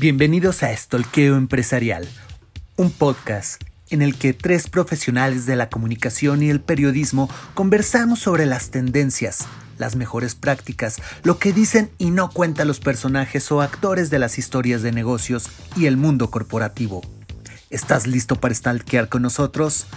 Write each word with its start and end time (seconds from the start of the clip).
Bienvenidos 0.00 0.62
a 0.62 0.70
Estolqueo 0.70 1.36
Empresarial, 1.36 2.08
un 2.76 2.92
podcast 2.92 3.60
en 3.90 4.00
el 4.00 4.14
que 4.14 4.32
tres 4.32 4.70
profesionales 4.70 5.44
de 5.44 5.56
la 5.56 5.70
comunicación 5.70 6.40
y 6.40 6.50
el 6.50 6.60
periodismo 6.60 7.28
conversamos 7.54 8.20
sobre 8.20 8.46
las 8.46 8.70
tendencias, 8.70 9.48
las 9.76 9.96
mejores 9.96 10.36
prácticas, 10.36 11.02
lo 11.24 11.40
que 11.40 11.52
dicen 11.52 11.90
y 11.98 12.12
no 12.12 12.30
cuentan 12.30 12.68
los 12.68 12.78
personajes 12.78 13.50
o 13.50 13.60
actores 13.60 14.08
de 14.08 14.20
las 14.20 14.38
historias 14.38 14.82
de 14.82 14.92
negocios 14.92 15.50
y 15.74 15.86
el 15.86 15.96
mundo 15.96 16.30
corporativo. 16.30 17.02
¿Estás 17.68 18.06
listo 18.06 18.36
para 18.36 18.54
stalkear 18.54 19.08
con 19.08 19.22
nosotros? 19.22 19.88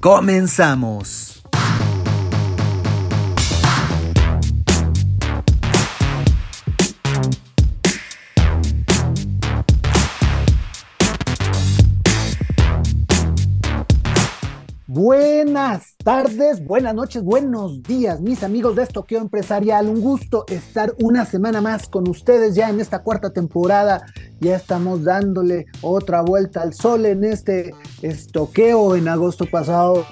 ¡Comenzamos! 0.00 1.37
Buenas 15.00 15.94
tardes, 15.96 16.66
buenas 16.66 16.92
noches, 16.92 17.22
buenos 17.22 17.84
días, 17.84 18.20
mis 18.20 18.42
amigos 18.42 18.74
de 18.74 18.82
Estoqueo 18.82 19.20
Empresarial. 19.20 19.88
Un 19.88 20.00
gusto 20.00 20.44
estar 20.48 20.92
una 20.98 21.24
semana 21.24 21.60
más 21.60 21.88
con 21.88 22.08
ustedes 22.08 22.56
ya 22.56 22.68
en 22.68 22.80
esta 22.80 23.04
cuarta 23.04 23.30
temporada. 23.30 24.04
Ya 24.40 24.56
estamos 24.56 25.04
dándole 25.04 25.66
otra 25.82 26.22
vuelta 26.22 26.62
al 26.62 26.74
sol 26.74 27.06
en 27.06 27.22
este 27.22 27.74
estoqueo. 28.02 28.96
En 28.96 29.06
agosto 29.06 29.46
pasado 29.46 30.04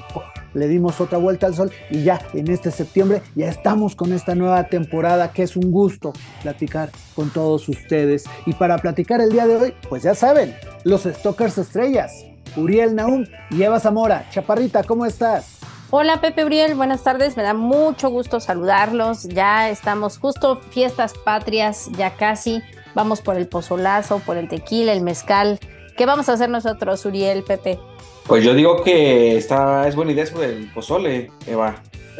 le 0.55 0.69
dimos 0.69 1.01
otra 1.01 1.19
vuelta 1.19 1.49
al 1.49 1.57
sol 1.57 1.73
y 1.91 2.05
ya 2.05 2.21
en 2.33 2.49
este 2.49 2.71
septiembre 2.71 3.23
ya 3.35 3.49
estamos 3.49 3.97
con 3.97 4.13
esta 4.13 4.37
nueva 4.37 4.69
temporada 4.69 5.33
que 5.33 5.43
es 5.43 5.57
un 5.57 5.73
gusto 5.73 6.13
platicar 6.43 6.93
con 7.17 7.31
todos 7.31 7.69
ustedes. 7.69 8.23
Y 8.47 8.53
para 8.53 8.79
platicar 8.79 9.21
el 9.21 9.31
día 9.31 9.49
de 9.49 9.57
hoy, 9.57 9.75
pues 9.89 10.05
ya 10.05 10.15
saben, 10.15 10.55
los 10.85 11.03
Stokers 11.03 11.59
Estrellas 11.59 12.13
Uriel 12.57 12.95
Naum 12.95 13.27
y 13.51 13.63
Eva 13.63 13.81
Zamora. 13.81 14.27
Chaparrita, 14.31 14.83
¿cómo 14.85 15.07
estás? 15.07 15.59
Hola 15.91 16.21
Pepe 16.21 16.45
Uriel, 16.45 16.75
buenas 16.75 17.05
tardes, 17.05 17.37
me 17.37 17.45
da 17.45 17.55
mucho 17.55 18.09
gusto 18.11 18.41
saludarlos. 18.41 19.25
Ya 19.25 19.71
estamos 19.71 20.19
justo 20.19 20.61
fiestas 20.71 21.15
patrias, 21.15 21.89
ya 21.97 22.17
casi. 22.17 22.61
Vamos 22.95 23.21
por 23.21 23.37
el 23.37 23.47
pozolazo, 23.47 24.21
por 24.21 24.37
el 24.37 24.49
tequila, 24.49 24.93
el 24.93 25.03
mezcal. 25.03 25.61
¿Qué 25.97 26.05
vamos 26.07 26.29
a 26.29 26.33
hacer 26.33 26.51
nosotros, 26.51 27.05
Uriel, 27.07 27.43
Pepe? 27.45 27.79
Pues 28.27 28.43
yo 28.45 28.55
digo 28.55 28.83
que 28.83 29.37
está, 29.37 29.87
es 29.87 29.95
buena 29.95 30.13
idea 30.13 30.25
eso 30.25 30.41
del 30.41 30.71
pozole, 30.73 31.31
Eva. 31.47 31.77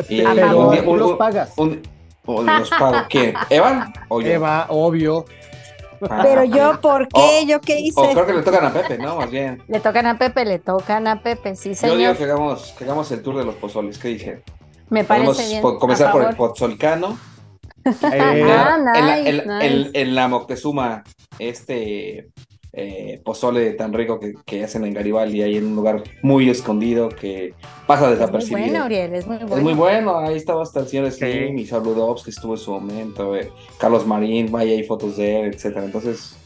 Y, 0.09 0.23
Pero 0.23 0.97
los 0.97 1.13
pagas. 1.15 1.53
¿O 1.57 2.43
los 2.43 2.71
pago 2.71 3.07
quién? 3.09 3.35
¿Eva 3.51 3.93
o 4.09 4.21
yo? 4.21 4.29
Eva, 4.29 4.67
obvio. 4.69 5.25
Pero 6.01 6.45
yo, 6.45 6.81
¿por 6.81 7.09
qué? 7.09 7.45
¿Yo 7.47 7.61
qué 7.61 7.81
hice? 7.81 8.01
O 8.01 8.13
creo 8.13 8.27
que 8.27 8.35
le 8.35 8.43
tocan 8.43 8.65
a 8.67 8.73
Pepe, 8.73 8.99
¿no? 8.99 9.17
Más 9.17 9.31
bien. 9.31 9.63
Le 9.69 9.81
tocan 9.81 10.07
a 10.07 10.19
Pepe, 10.19 10.45
le 10.45 10.59
tocan 10.59 11.07
a 11.07 11.23
Pepe, 11.23 11.57
sí, 11.57 11.75
señor. 11.75 11.97
Yo 11.97 12.01
digo 12.01 12.17
que 12.17 12.25
hagamos, 12.25 12.73
que 12.79 12.85
hagamos 12.85 13.11
el 13.13 13.23
tour 13.23 13.37
de 13.37 13.45
los 13.45 13.55
pozoles, 13.57 13.99
¿qué 13.99 14.09
dije? 14.09 14.43
Me 14.89 15.05
parece 15.05 15.47
bien. 15.49 15.63
comenzar 15.63 16.13
por 16.13 16.23
el 16.25 16.37
pozolcano. 16.37 17.19
Eh, 17.87 18.43
ah, 18.51 18.79
nice, 18.79 19.29
en, 19.29 19.47
la, 19.47 19.59
nice. 19.61 19.91
en, 19.95 20.15
la 20.17 20.27
Moctezuma, 20.27 21.05
este 21.39 22.31
eh, 22.79 23.23
pozole 23.25 23.73
tan 23.73 23.95
rico 23.95 24.21
que, 24.21 24.63
hacen 24.63 24.85
en 24.85 24.93
Garibaldi, 24.93 25.41
ahí 25.41 25.57
en 25.57 25.69
un 25.69 25.77
lugar 25.77 26.03
muy 26.21 26.51
escondido 26.51 27.09
que 27.09 27.55
pasa 27.87 28.11
desapercibido. 28.11 28.59
Es 28.59 28.65
muy 28.65 28.71
bueno, 28.71 28.85
Uriel, 28.85 29.15
es 29.15 29.27
muy 29.27 29.39
bueno. 29.39 29.57
Es 29.57 29.63
muy 29.63 29.73
bueno, 29.73 30.19
ahí 30.19 30.37
estaba 30.37 30.63
hasta 30.63 30.81
el 30.81 30.87
señor 30.87 31.11
Slim 31.11 31.57
y 31.57 31.65
Saludovs 31.65 32.23
que 32.23 32.29
estuvo 32.29 32.53
en 32.53 32.61
su 32.61 32.73
momento, 32.73 33.35
eh, 33.35 33.51
Carlos 33.79 34.07
Marín, 34.07 34.53
vaya, 34.53 34.73
hay 34.73 34.85
fotos 34.85 35.17
de 35.17 35.41
él, 35.41 35.55
etcétera. 35.55 35.87
Entonces, 35.87 36.37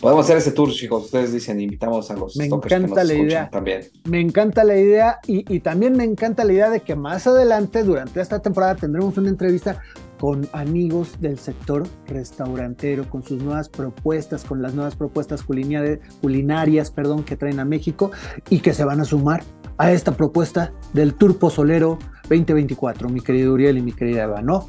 podemos 0.00 0.24
hacer 0.24 0.38
ese 0.38 0.50
tour, 0.50 0.72
chicos. 0.72 1.04
Ustedes 1.04 1.32
dicen, 1.32 1.60
invitamos 1.60 2.10
a 2.10 2.16
los 2.16 2.36
me 2.36 2.46
encanta 2.46 3.04
la 3.04 3.14
idea. 3.14 3.48
también. 3.48 3.82
Me 4.02 4.20
encanta 4.20 4.64
la 4.64 4.76
idea 4.76 5.20
y, 5.28 5.44
y 5.54 5.60
también 5.60 5.96
me 5.96 6.02
encanta 6.02 6.42
la 6.42 6.54
idea 6.54 6.70
de 6.70 6.80
que 6.80 6.96
más 6.96 7.28
adelante, 7.28 7.84
durante 7.84 8.20
esta 8.20 8.40
temporada, 8.40 8.74
tendremos 8.74 9.16
una 9.16 9.28
entrevista 9.28 9.80
con 10.18 10.48
amigos 10.52 11.20
del 11.20 11.38
sector 11.38 11.86
restaurantero, 12.06 13.08
con 13.08 13.22
sus 13.22 13.42
nuevas 13.42 13.68
propuestas, 13.68 14.44
con 14.44 14.60
las 14.62 14.74
nuevas 14.74 14.96
propuestas 14.96 15.42
culinarias, 15.42 16.90
perdón, 16.90 17.24
que 17.24 17.36
traen 17.36 17.60
a 17.60 17.64
México 17.64 18.10
y 18.50 18.60
que 18.60 18.74
se 18.74 18.84
van 18.84 19.00
a 19.00 19.04
sumar 19.04 19.42
a 19.78 19.92
esta 19.92 20.12
propuesta 20.12 20.72
del 20.92 21.14
Tour 21.14 21.38
Pozolero 21.38 21.98
2024, 22.22 23.08
mi 23.08 23.20
querido 23.20 23.52
Uriel 23.52 23.78
y 23.78 23.82
mi 23.82 23.92
querida 23.92 24.24
Eva, 24.24 24.42
¿no? 24.42 24.68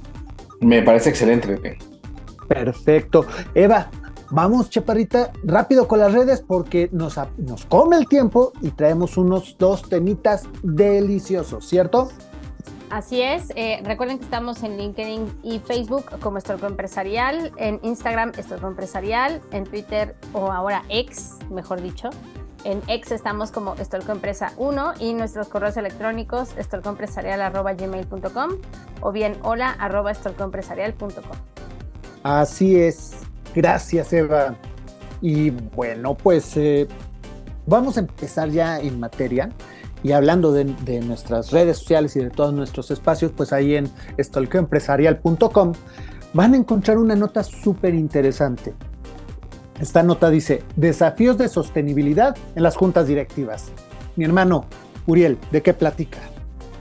Me 0.62 0.82
parece 0.84 1.10
excelente, 1.10 1.48
Pepe. 1.48 1.78
Perfecto. 2.48 3.26
Eva, 3.54 3.90
vamos, 4.32 4.70
Chaparrita, 4.70 5.32
rápido 5.44 5.88
con 5.88 6.00
las 6.00 6.14
redes 6.14 6.44
porque 6.46 6.90
nos, 6.92 7.20
nos 7.38 7.66
come 7.66 7.98
el 7.98 8.08
tiempo 8.08 8.54
y 8.62 8.70
traemos 8.72 9.18
unos 9.18 9.56
dos 9.58 9.88
temitas 9.90 10.48
deliciosos, 10.64 11.68
¿cierto? 11.68 12.10
Así 12.90 13.22
es, 13.22 13.52
eh, 13.56 13.82
recuerden 13.84 14.18
que 14.18 14.24
estamos 14.24 14.64
en 14.64 14.78
LinkedIn 14.78 15.42
y 15.44 15.60
Facebook 15.60 16.06
como 16.22 16.40
Estorco 16.40 16.66
Empresarial, 16.66 17.52
en 17.58 17.80
Instagram 17.84 18.32
Estorco 18.36 18.68
Empresarial, 18.68 19.42
en 19.52 19.66
Twitter 19.66 20.16
o 20.34 20.52
ahora 20.52 20.84
X, 20.90 21.36
mejor 21.52 21.84
dicho. 21.84 22.10
En 22.64 22.82
X 22.88 23.12
estamos 23.12 23.52
como 23.52 23.76
Estorco 23.76 24.12
Empresa 24.12 24.54
1 24.58 24.94
y 25.00 25.14
nuestros 25.14 25.50
correos 25.50 25.78
electrónicos 25.78 26.58
estorcoempresarial.gmail.com 26.58 28.52
o 29.02 29.12
bien 29.12 29.38
hola 29.44 29.70
arroba 29.80 30.12
Así 32.24 32.76
es, 32.76 33.18
gracias 33.54 34.12
Eva. 34.14 34.56
Y 35.22 35.52
bueno, 35.52 36.16
pues 36.16 36.58
eh, 36.58 36.88
vamos 37.68 37.98
a 37.98 38.00
empezar 38.00 38.50
ya 38.50 38.80
en 38.80 39.00
materia. 39.00 39.52
Y 40.02 40.14
hablando 40.14 40.54
de, 40.54 40.66
nuestras 41.02 41.52
redes 41.52 41.80
sociales 41.80 42.16
y 42.16 42.20
de 42.20 42.30
todos 42.30 42.54
nuestros 42.54 42.90
espacios, 42.92 43.32
pues 43.36 43.52
ahí 43.52 43.76
en 43.76 43.90
stalkeoempresarial.com 44.18 45.74
van 46.34 46.54
a 46.54 46.58
encontrar 46.58 46.98
una 46.98 47.16
nota 47.16 47.44
súper 47.44 47.94
interesante. 47.94 48.74
Esta 49.80 50.04
nota 50.04 50.30
dice, 50.30 50.64
desafíos 50.76 51.38
de 51.38 51.50
sostenibilidad 51.50 52.38
en 52.56 52.64
las 52.64 52.76
juntas 52.76 53.08
directivas. 53.08 53.72
Mi 54.16 54.26
hermano, 54.26 54.66
Uriel, 55.06 55.38
¿de 55.52 55.62
qué 55.62 55.74
platica? 55.74 56.20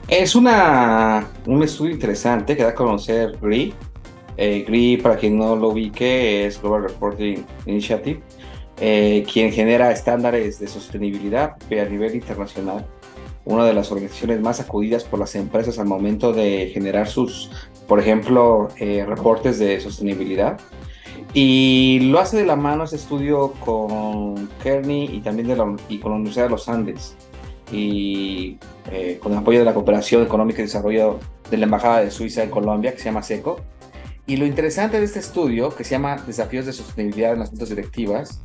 Es 0.09 0.35
una, 0.35 1.27
un 1.47 1.63
estudio 1.63 1.93
interesante 1.93 2.57
que 2.57 2.63
da 2.63 2.71
a 2.71 2.75
conocer 2.75 3.37
GRI. 3.41 3.75
Eh, 4.37 4.65
GRI, 4.67 4.97
para 4.99 5.17
quien 5.17 5.37
no 5.37 5.57
lo 5.57 5.69
ubique, 5.71 6.47
es 6.47 6.61
Global 6.61 6.85
Reporting 6.85 7.45
Initiative, 7.67 8.21
eh, 8.81 9.25
quien 9.31 9.53
genera 9.53 9.91
estándares 9.91 10.61
de 10.61 10.69
sostenibilidad 10.69 11.57
a 11.71 11.85
nivel 11.85 12.15
internacional 12.15 12.87
una 13.49 13.65
de 13.65 13.73
las 13.73 13.91
organizaciones 13.91 14.41
más 14.43 14.61
acudidas 14.61 15.05
por 15.05 15.19
las 15.19 15.35
empresas 15.35 15.79
al 15.79 15.87
momento 15.87 16.35
de 16.35 16.71
generar 16.73 17.09
sus, 17.09 17.51
por 17.87 17.99
ejemplo, 17.99 18.69
eh, 18.79 19.07
reportes 19.09 19.59
de 19.59 19.81
sostenibilidad. 19.81 20.61
Y 21.33 22.01
lo 22.11 22.21
hace 22.21 22.37
de 22.37 22.45
la 22.45 22.57
mano 22.57 22.85
ese 22.85 22.97
estudio 22.97 23.53
con 23.65 24.51
Kearney 24.63 25.09
y 25.11 25.21
también 25.21 25.49
de 25.49 25.57
la, 25.57 25.77
y 25.89 25.99
con 25.99 26.13
la 26.13 26.17
Universidad 26.17 26.45
de 26.45 26.51
los 26.51 26.69
Andes 26.69 27.17
y 27.73 28.59
eh, 28.91 29.19
con 29.23 29.33
el 29.33 29.39
apoyo 29.39 29.59
de 29.59 29.65
la 29.65 29.73
Cooperación 29.73 30.23
Económica 30.23 30.61
y 30.61 30.65
Desarrollo 30.65 31.19
de 31.51 31.57
la 31.57 31.65
Embajada 31.65 32.01
de 32.01 32.11
Suiza 32.11 32.43
en 32.43 32.51
Colombia, 32.51 32.93
que 32.93 32.99
se 32.99 33.07
llama 33.07 33.23
SECO. 33.23 33.61
Y 34.27 34.37
lo 34.37 34.45
interesante 34.45 34.99
de 34.99 35.07
este 35.07 35.21
estudio, 35.21 35.75
que 35.75 35.85
se 35.85 35.93
llama 35.93 36.17
Desafíos 36.27 36.67
de 36.67 36.75
Sostenibilidad 36.75 37.33
en 37.33 37.39
las 37.39 37.49
Juntas 37.49 37.71
Directivas, 37.71 38.43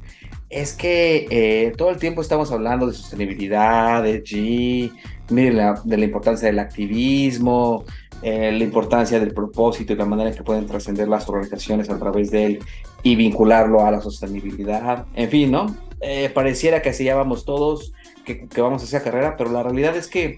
es 0.49 0.73
que 0.73 1.27
eh, 1.29 1.73
todo 1.77 1.89
el 1.89 1.97
tiempo 1.97 2.21
estamos 2.21 2.51
hablando 2.51 2.87
de 2.87 2.93
sostenibilidad, 2.93 4.03
de 4.03 4.23
G, 4.23 4.91
de 5.29 5.97
la 5.97 6.05
importancia 6.05 6.47
del 6.47 6.59
activismo, 6.59 7.85
eh, 8.23 8.53
la 8.53 8.63
importancia 8.63 9.19
del 9.19 9.33
propósito 9.33 9.91
y 9.91 9.95
la 9.97 10.05
manera 10.05 10.29
en 10.29 10.35
que 10.35 10.43
pueden 10.43 10.65
trascender 10.65 11.09
las 11.09 11.27
organizaciones 11.27 11.89
a 11.89 11.99
través 11.99 12.31
de 12.31 12.45
él 12.45 12.59
y 13.03 13.17
vincularlo 13.17 13.85
a 13.85 13.91
la 13.91 13.99
sostenibilidad. 13.99 15.05
En 15.13 15.29
fin, 15.29 15.51
¿no? 15.51 15.75
Eh, 15.99 16.29
pareciera 16.33 16.81
que 16.81 16.89
así 16.89 17.07
vamos 17.09 17.43
todos, 17.43 17.91
que, 18.23 18.47
que 18.47 18.61
vamos 18.61 18.81
hacia 18.81 19.03
carrera, 19.03 19.35
pero 19.37 19.51
la 19.51 19.61
realidad 19.61 19.97
es 19.97 20.07
que 20.07 20.37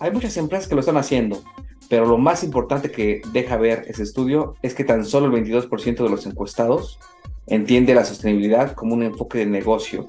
hay 0.00 0.10
muchas 0.10 0.38
empresas 0.38 0.68
que 0.68 0.74
lo 0.74 0.80
están 0.80 0.96
haciendo. 0.96 1.42
Pero 1.90 2.06
lo 2.06 2.16
más 2.16 2.44
importante 2.44 2.90
que 2.90 3.20
deja 3.32 3.56
ver 3.56 3.84
ese 3.88 4.04
estudio 4.04 4.54
es 4.62 4.74
que 4.74 4.84
tan 4.84 5.04
solo 5.04 5.26
el 5.34 5.44
22% 5.44 6.02
de 6.02 6.08
los 6.08 6.24
encuestados 6.24 6.98
entiende 7.48 7.94
la 7.94 8.04
sostenibilidad 8.04 8.72
como 8.72 8.94
un 8.94 9.02
enfoque 9.02 9.38
de 9.38 9.46
negocio. 9.46 10.06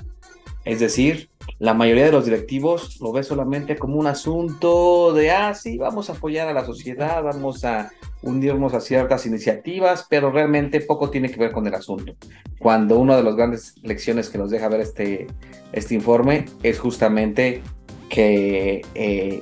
Es 0.65 0.79
decir, 0.79 1.29
la 1.57 1.73
mayoría 1.73 2.05
de 2.05 2.11
los 2.11 2.25
directivos 2.25 2.99
lo 3.01 3.11
ve 3.11 3.23
solamente 3.23 3.77
como 3.77 3.95
un 3.95 4.07
asunto 4.07 5.13
de, 5.13 5.31
ah, 5.31 5.53
sí, 5.53 5.77
vamos 5.77 6.09
a 6.09 6.13
apoyar 6.13 6.47
a 6.47 6.53
la 6.53 6.65
sociedad, 6.65 7.23
vamos 7.23 7.65
a 7.65 7.91
unirnos 8.21 8.73
a 8.73 8.81
ciertas 8.81 9.25
iniciativas, 9.25 10.05
pero 10.09 10.31
realmente 10.31 10.81
poco 10.81 11.09
tiene 11.09 11.31
que 11.31 11.39
ver 11.39 11.51
con 11.51 11.65
el 11.65 11.73
asunto. 11.73 12.13
Cuando 12.59 12.99
una 12.99 13.15
de 13.15 13.23
las 13.23 13.35
grandes 13.35 13.75
lecciones 13.81 14.29
que 14.29 14.37
nos 14.37 14.51
deja 14.51 14.67
ver 14.67 14.81
este, 14.81 15.27
este 15.71 15.95
informe 15.95 16.45
es 16.61 16.77
justamente 16.77 17.61
que 18.09 18.81
eh, 18.95 19.41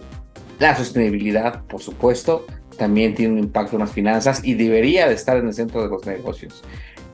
la 0.59 0.75
sostenibilidad, 0.75 1.63
por 1.65 1.81
supuesto, 1.81 2.45
también 2.77 3.15
tiene 3.15 3.33
un 3.33 3.39
impacto 3.39 3.75
en 3.75 3.81
las 3.81 3.91
finanzas 3.91 4.43
y 4.43 4.53
debería 4.53 5.07
de 5.07 5.15
estar 5.15 5.38
en 5.38 5.47
el 5.47 5.53
centro 5.53 5.81
de 5.81 5.89
los 5.89 6.05
negocios. 6.05 6.63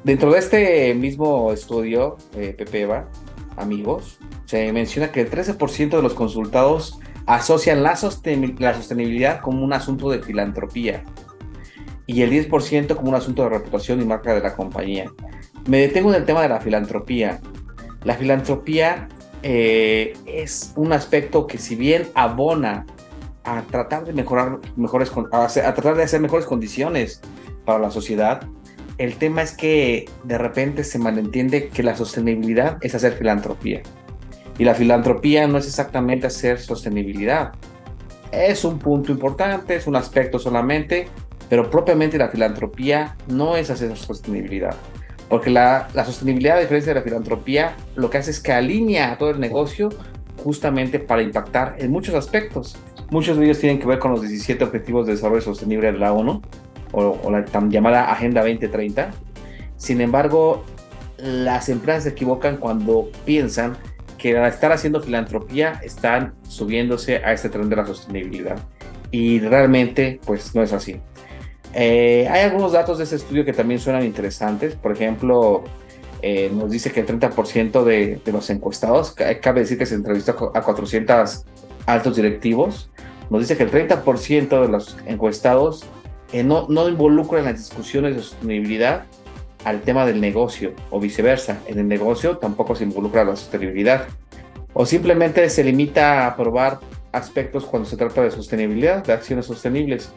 Dentro 0.03 0.31
de 0.31 0.39
este 0.39 0.93
mismo 0.93 1.51
estudio, 1.51 2.17
eh, 2.35 2.53
Pepe 2.57 2.81
Eva, 2.81 3.09
amigos, 3.57 4.19
se 4.45 4.71
menciona 4.71 5.11
que 5.11 5.21
el 5.21 5.29
13% 5.29 5.89
de 5.89 6.01
los 6.01 6.13
consultados 6.13 6.99
asocian 7.25 7.83
la, 7.83 7.95
sostenibilidad 7.95 9.41
como 9.41 9.63
un 9.63 9.73
asunto 9.73 10.09
de 10.09 10.19
filantropía 10.21 11.03
y 12.05 12.21
el 12.21 12.31
10% 12.31 12.95
como 12.95 13.09
un 13.09 13.15
asunto 13.15 13.43
de 13.43 13.49
reputación 13.49 14.01
y 14.01 14.05
marca 14.05 14.33
de 14.33 14.41
la 14.41 14.55
compañía. 14.55 15.11
Me 15.67 15.79
detengo 15.79 16.09
en 16.09 16.15
el 16.15 16.25
tema 16.25 16.41
de 16.41 16.49
la 16.49 16.59
filantropía. 16.59 17.39
La 18.03 18.15
filantropía 18.15 19.07
eh, 19.41 20.13
es 20.25 20.73
un 20.75 20.91
aspecto 20.91 21.47
que 21.47 21.57
si 21.57 21.75
bien 21.75 22.07
abona 22.13 22.85
a 23.45 23.61
tratar 23.61 24.03
de 24.05 24.13
mejorar 24.13 24.59
mejores, 24.75 25.11
a, 25.31 25.47
tratar 25.47 25.95
de 25.95 26.03
hacer 26.03 26.19
mejores 26.19 26.45
condiciones 26.45 27.21
para 27.65 27.79
la 27.79 27.91
sociedad, 27.91 28.45
el 28.97 29.15
tema 29.15 29.41
es 29.41 29.55
que 29.55 30.05
de 30.23 30.37
repente 30.37 30.83
se 30.83 30.99
malentiende 30.99 31.69
que 31.69 31.83
la 31.83 31.95
sostenibilidad 31.95 32.77
es 32.81 32.95
hacer 32.95 33.13
filantropía. 33.13 33.81
Y 34.57 34.65
la 34.65 34.75
filantropía 34.75 35.47
no 35.47 35.57
es 35.57 35.65
exactamente 35.65 36.27
hacer 36.27 36.59
sostenibilidad. 36.59 37.53
Es 38.31 38.63
un 38.65 38.79
punto 38.79 39.11
importante, 39.11 39.75
es 39.75 39.87
un 39.87 39.95
aspecto 39.95 40.37
solamente, 40.37 41.07
pero 41.49 41.69
propiamente 41.69 42.17
la 42.17 42.29
filantropía 42.29 43.15
no 43.27 43.55
es 43.55 43.69
hacer 43.69 43.95
sostenibilidad. 43.97 44.75
Porque 45.27 45.49
la, 45.49 45.87
la, 45.93 46.05
sostenibilidad, 46.05 46.57
a 46.57 46.61
diferencia 46.61 46.93
de 46.93 46.99
la 46.99 47.03
filantropía, 47.03 47.75
lo 47.95 48.09
que 48.09 48.19
hace 48.19 48.31
es 48.31 48.39
que 48.39 48.51
alinea 48.51 49.17
todo 49.17 49.31
el 49.31 49.39
negocio 49.39 49.89
justamente 50.43 50.99
para 50.99 51.23
impactar 51.23 51.75
en 51.79 51.91
muchos 51.91 52.13
aspectos. 52.13 52.77
Muchos 53.09 53.37
de 53.37 53.45
ellos 53.45 53.59
tienen 53.59 53.79
que 53.79 53.87
ver 53.87 53.99
con 53.99 54.11
los 54.11 54.21
17 54.21 54.63
Objetivos 54.63 55.05
de 55.05 55.13
Desarrollo 55.13 55.41
Sostenible 55.41 55.91
de 55.91 55.97
la 55.97 56.13
ONU, 56.13 56.41
o, 56.93 57.19
o 57.21 57.31
la 57.31 57.43
tan 57.43 57.69
llamada 57.69 58.11
Agenda 58.11 58.41
2030. 58.41 59.11
Sin 59.75 59.99
embargo, 59.99 60.63
las 61.17 61.69
empresas 61.69 62.03
se 62.03 62.09
equivocan 62.09 62.57
cuando 62.57 63.09
piensan 63.25 63.77
que 64.17 64.37
al 64.37 64.49
estar 64.49 64.71
haciendo 64.71 65.01
filantropía 65.01 65.81
están 65.83 66.33
subiéndose 66.47 67.17
a 67.17 67.33
este 67.33 67.49
tren 67.49 67.69
de 67.69 67.75
la 67.75 67.85
sostenibilidad. 67.85 68.57
Y 69.11 69.39
realmente, 69.39 70.21
pues 70.25 70.55
no 70.55 70.63
es 70.63 70.71
así. 70.71 71.01
Eh, 71.73 72.27
hay 72.31 72.43
algunos 72.43 72.71
datos 72.71 72.99
de 72.99 73.03
ese 73.03 73.17
estudio 73.17 73.43
que 73.43 73.53
también 73.53 73.79
suenan 73.79 74.03
interesantes. 74.03 74.75
Por 74.75 74.93
ejemplo, 74.93 75.63
eh, 76.21 76.49
nos 76.53 76.71
dice 76.71 76.91
que 76.91 77.01
el 77.01 77.07
30% 77.07 77.83
de, 77.83 78.21
de, 78.23 78.31
los 78.31 78.49
encuestados, 78.49 79.13
cabe 79.41 79.61
decir 79.61 79.77
que 79.77 79.85
se 79.85 79.95
entrevistó 79.95 80.51
a 80.53 80.61
400 80.61 81.45
altos 81.85 82.15
directivos, 82.15 82.89
nos 83.29 83.41
dice 83.41 83.57
que 83.57 83.63
el 83.63 83.71
30% 83.71 84.61
de 84.61 84.67
los 84.69 84.97
encuestados 85.05 85.85
no, 86.41 86.65
no 86.67 86.89
involucran 86.89 87.45
las 87.45 87.59
discusiones 87.59 88.15
de 88.15 88.23
sostenibilidad 88.23 89.05
al 89.63 89.81
tema 89.81 90.05
del 90.05 90.19
negocio 90.19 90.73
o 90.89 90.99
viceversa. 90.99 91.59
En 91.67 91.79
el 91.79 91.87
negocio 91.87 92.37
tampoco 92.37 92.75
se 92.75 92.85
involucra 92.85 93.23
la 93.23 93.35
sostenibilidad. 93.35 94.07
O 94.73 94.85
simplemente 94.85 95.47
se 95.49 95.63
limita 95.63 96.25
a 96.25 96.35
probar 96.35 96.79
aspectos 97.11 97.65
cuando 97.65 97.87
se 97.87 97.97
trata 97.97 98.23
de 98.23 98.31
sostenibilidad, 98.31 99.03
de 99.05 99.13
acciones 99.13 99.45
sostenibles. 99.45 100.11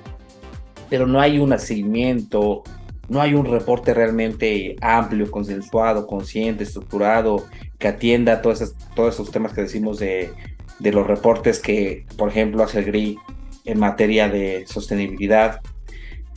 Pero 0.88 1.06
no 1.06 1.20
hay 1.20 1.38
un 1.38 1.56
seguimiento, 1.58 2.62
no 3.08 3.20
hay 3.20 3.34
un 3.34 3.44
reporte 3.44 3.92
realmente 3.92 4.76
amplio, 4.80 5.30
consensuado, 5.30 6.06
consciente, 6.06 6.64
estructurado, 6.64 7.44
que 7.78 7.88
atienda 7.88 8.40
todos 8.40 8.74
todos 8.94 9.14
esos 9.14 9.30
temas 9.30 9.52
que 9.52 9.62
decimos 9.62 9.98
de, 9.98 10.30
de 10.78 10.92
los 10.92 11.06
reportes 11.06 11.60
que, 11.60 12.06
por 12.16 12.30
ejemplo, 12.30 12.62
hace 12.62 12.78
el 12.78 12.86
GRI 12.86 13.18
en 13.64 13.78
materia 13.78 14.28
de 14.28 14.64
sostenibilidad. 14.66 15.60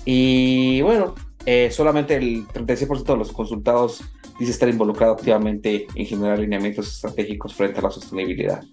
Y 0.05 0.81
bueno, 0.81 1.15
eh, 1.45 1.69
solamente 1.71 2.15
el 2.15 2.47
36% 2.47 3.03
de 3.03 3.17
los 3.17 3.31
consultados 3.31 4.03
dice 4.39 4.51
estar 4.51 4.69
involucrado 4.69 5.13
activamente 5.13 5.87
en 5.95 6.05
generar 6.05 6.37
alineamientos 6.37 6.87
estratégicos 6.87 7.53
frente 7.53 7.79
a 7.79 7.83
la 7.83 7.91
sostenibilidad. 7.91 8.63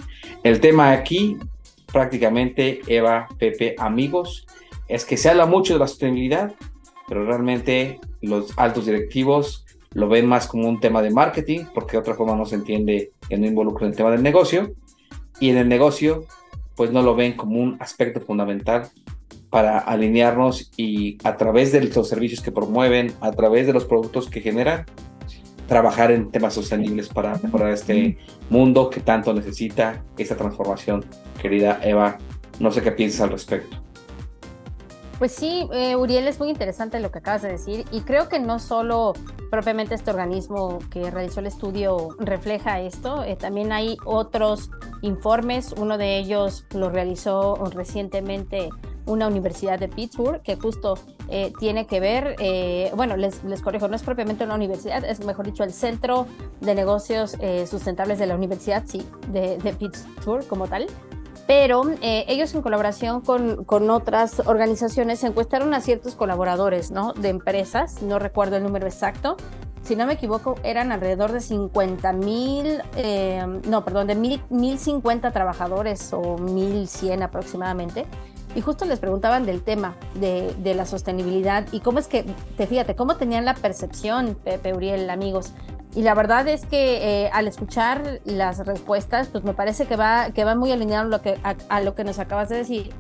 El 0.43 0.61
tema 0.61 0.93
aquí, 0.93 1.37
prácticamente, 1.93 2.81
Eva, 2.87 3.29
Pepe, 3.39 3.75
amigos, 3.79 4.47
es 4.89 5.05
que 5.05 5.17
se 5.17 5.29
habla 5.29 5.47
mucho 5.47 5.75
de 5.75 5.81
la 5.81 5.89
sostenibilidad, 5.89 6.55
pero 7.09 7.25
realmente 7.25 8.01
los 8.21 8.57
altos 8.57 8.87
directivos 8.87 9.65
lo 9.93 10.09
ven 10.09 10.27
más 10.27 10.47
como 10.47 10.69
un 10.69 10.79
tema 10.79 11.03
de 11.03 11.11
marketing, 11.11 11.65
porque 11.75 11.93
de 11.93 11.99
otra 11.99 12.15
forma 12.15 12.37
no 12.37 12.47
se 12.47 12.57
entiende 12.57 13.13
que 13.29 13.39
no 13.39 13.47
involucra 13.47 13.87
el 13.87 13.97
tema 13.97 14.11
del 14.11 14.23
negocio, 14.23 14.75
y 15.41 15.51
en 15.51 15.57
el 15.57 15.69
negocio, 15.69 16.25
pues 16.77 16.91
no 16.93 17.03
lo 17.03 17.15
ven 17.15 17.33
como 17.33 17.61
un 17.61 17.77
aspecto 17.81 18.21
fundamental 18.21 18.89
para 19.51 19.79
alinearnos 19.79 20.71
y 20.77 21.19
a 21.25 21.37
través 21.37 21.73
de 21.73 21.83
los 21.83 22.09
servicios 22.09 22.41
que 22.41 22.53
promueven, 22.53 23.13
a 23.21 23.33
través 23.33 23.67
de 23.67 23.73
los 23.73 23.85
productos 23.85 24.29
que 24.29 24.41
generan, 24.41 24.87
trabajar 25.67 26.11
en 26.11 26.31
temas 26.31 26.55
sostenibles 26.55 27.09
para 27.09 27.39
mejorar 27.43 27.71
este 27.71 28.19
mundo 28.51 28.91
que 28.91 29.01
tanto 29.01 29.35
necesita 29.35 30.05
esta 30.17 30.37
transformación. 30.37 31.05
Querida 31.41 31.81
Eva, 31.83 32.19
no 32.61 32.71
sé 32.71 32.83
qué 32.83 32.93
piensas 32.93 33.23
al 33.23 33.31
respecto. 33.31 33.77
Pues 35.19 35.33
sí, 35.33 35.67
eh, 35.73 35.97
Uriel, 35.97 36.29
es 36.29 36.39
muy 36.39 36.51
interesante 36.51 37.01
lo 37.01 37.11
que 37.11 37.19
acabas 37.19 37.41
de 37.41 37.49
decir 37.49 37.87
y 37.91 38.03
creo 38.03 38.29
que 38.29 38.39
no 38.39 38.59
solo 38.59 39.15
propiamente 39.51 39.95
este 39.95 40.11
organismo 40.11 40.79
que 40.91 41.11
realizó 41.11 41.41
el 41.41 41.47
estudio 41.47 42.09
refleja 42.19 42.81
esto, 42.83 43.25
eh, 43.25 43.35
también 43.35 43.73
hay 43.73 43.97
otros 44.05 44.71
informes, 45.01 45.73
uno 45.79 45.97
de 45.97 46.19
ellos 46.19 46.67
lo 46.75 46.91
realizó 46.91 47.55
recientemente 47.73 48.69
una 49.07 49.29
universidad 49.29 49.79
de 49.79 49.89
Pittsburgh 49.89 50.43
que 50.43 50.57
justo 50.57 50.99
eh, 51.29 51.53
tiene 51.59 51.87
que 51.87 52.01
ver, 52.01 52.37
eh, 52.39 52.93
bueno, 52.95 53.17
les, 53.17 53.43
les, 53.45 53.63
corrijo, 53.63 53.89
no 53.89 53.97
es 53.97 54.03
propiamente 54.03 54.45
una 54.45 54.55
universidad, 54.55 55.05
es 55.05 55.25
mejor 55.25 55.47
dicho 55.47 55.65
el 55.65 55.73
Centro 55.73 56.27
de 56.61 56.75
Negocios 56.75 57.37
eh, 57.41 57.67
Sustentables 57.67 58.19
de 58.19 58.27
la 58.27 58.35
Universidad, 58.35 58.83
sí, 58.87 59.07
de, 59.33 59.59
de 59.59 59.73
Pittsburgh 59.73 60.47
como 60.47 60.69
tal. 60.69 60.87
Pero 61.47 61.85
ellos 62.03 62.53
en 62.57 62.63
colaboración 62.63 63.21
con, 63.21 63.65
con, 63.65 63.89
otras 63.89 64.43
organizaciones 64.47 65.23
encuestaron 65.23 65.75
a 65.75 65.81
ciertos 65.81 66.17
colaboradores 66.17 66.91
¿no? 66.91 67.13
de 67.13 67.29
empresas, 67.29 68.03
no 68.03 68.19
recuerdo 68.19 68.57
el 68.57 68.65
número 68.65 68.89
exacto, 68.89 69.37
si 69.83 69.95
no 69.95 70.07
me 70.07 70.15
equivoco, 70.15 70.57
eran 70.65 70.91
alrededor 70.91 71.31
de 71.31 71.41
50 71.41 72.13
mil, 72.15 72.83
no, 73.69 73.85
perdón, 73.85 74.09
de 74.09 74.17
mil, 74.17 74.43
1050 74.51 75.31
trabajadores 75.31 76.13
o 76.13 76.37
1100 76.37 77.23
aproximadamente 77.23 78.07
y 78.57 78.63
justo 78.63 78.87
les 78.87 78.99
preguntaban 78.99 79.45
del 79.45 79.63
tema 79.63 79.95
de, 80.15 80.75
la 80.75 80.87
sostenibilidad 80.87 81.67
y 81.73 81.81
cómo 81.81 81.99
es 81.99 82.09
que, 82.09 82.25
te 82.57 82.67
fíjate, 82.67 82.97
cómo 82.97 83.17
tenían 83.17 83.45
la 83.45 83.55
percepción, 83.55 84.35
Pepe, 84.43 84.73
Uriel, 84.73 85.11
amigos. 85.11 85.53
Y 85.95 86.03
la 86.03 86.15
verdad 86.15 86.49
es 86.49 86.65
que 86.65 87.25
eh, 87.25 87.31
al 87.35 87.47
escuchar 87.49 88.21
las 88.25 88.67
respuestas, 88.67 89.29
pues 89.29 89.45
me 89.45 89.53
parece 89.53 89.85
que 89.87 89.97
va, 89.97 90.31
que 90.31 90.45
va 90.45 90.55
muy 90.55 90.73
alineado 90.73 91.09
lo 91.09 91.21
que, 91.21 91.39
a, 91.43 91.81
lo 91.83 91.95
que 91.95 92.05
nos 92.05 92.19
acabas 92.19 92.49
de 92.49 92.57
decir. 92.57 92.95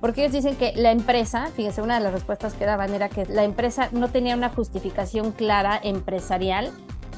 Porque 0.00 0.22
ellos 0.22 0.32
dicen 0.32 0.56
que 0.56 0.72
la 0.76 0.90
empresa, 0.90 1.48
fíjense, 1.54 1.82
una 1.82 1.98
de 1.98 2.04
las 2.04 2.12
respuestas 2.12 2.54
que 2.54 2.64
daban 2.64 2.92
era 2.94 3.10
que 3.10 3.26
la 3.26 3.44
empresa 3.44 3.90
no 3.92 4.08
tenía 4.08 4.34
una 4.34 4.48
justificación 4.48 5.32
clara 5.32 5.78
empresarial 5.82 6.70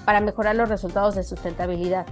para 0.05 0.21
mejorar 0.21 0.57
los 0.57 0.69
resultados 0.69 1.15
de 1.15 1.23
sustentabilidad 1.23 2.07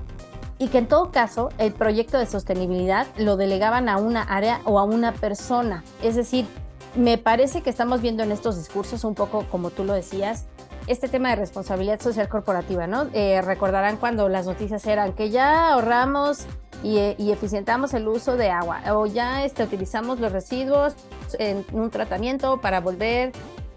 y 0.59 0.69
que 0.69 0.79
en 0.79 0.89
todo 0.89 1.11
caso 1.11 1.51
el 1.59 1.73
proyecto 1.73 2.19
de 2.19 2.27
sostenibilidad 2.27 3.07
lo 3.17 3.37
delegaban 3.37 3.89
a 3.89 3.97
una 3.97 4.23
área 4.23 4.61
o 4.65 4.79
a 4.79 4.85
una 4.85 5.13
persona. 5.13 5.85
Es 6.03 6.17
decir, 6.17 6.47
me 6.95 7.19
parece 7.19 7.63
que 7.63 7.71
estamos 7.71 8.01
viendo 8.01 8.23
en 8.23 8.33
estos 8.33 8.57
discursos 8.57 9.05
un 9.05 9.15
poco, 9.15 9.47
como 9.51 9.71
tú 9.71 9.85
lo 9.85 9.95
decías, 9.95 10.47
este 10.87 11.09
tema 11.09 11.31
de 11.31 11.37
responsabilidad 11.37 12.01
social 12.01 12.29
corporativa, 12.29 12.87
¿no? 12.87 13.07
Eh, 13.13 13.41
recordarán 13.43 13.97
cuando 13.97 14.29
las 14.29 14.47
noticias 14.47 14.85
eran 14.87 15.13
que 15.13 15.31
ya 15.31 15.71
ahorramos 15.71 16.47
y, 16.83 16.99
y, 17.17 17.31
eficientamos 17.31 17.95
el 17.95 18.09
uso 18.09 18.37
de 18.37 18.51
agua 18.51 18.83
o 18.93 19.07
ya 19.07 19.45
este, 19.45 19.63
utilizamos 19.63 20.19
los 20.19 20.33
residuos 20.33 20.95
en 21.39 21.65
un 21.73 21.91
tratamiento 21.91 22.61
para 22.61 22.81
volver 22.81 23.31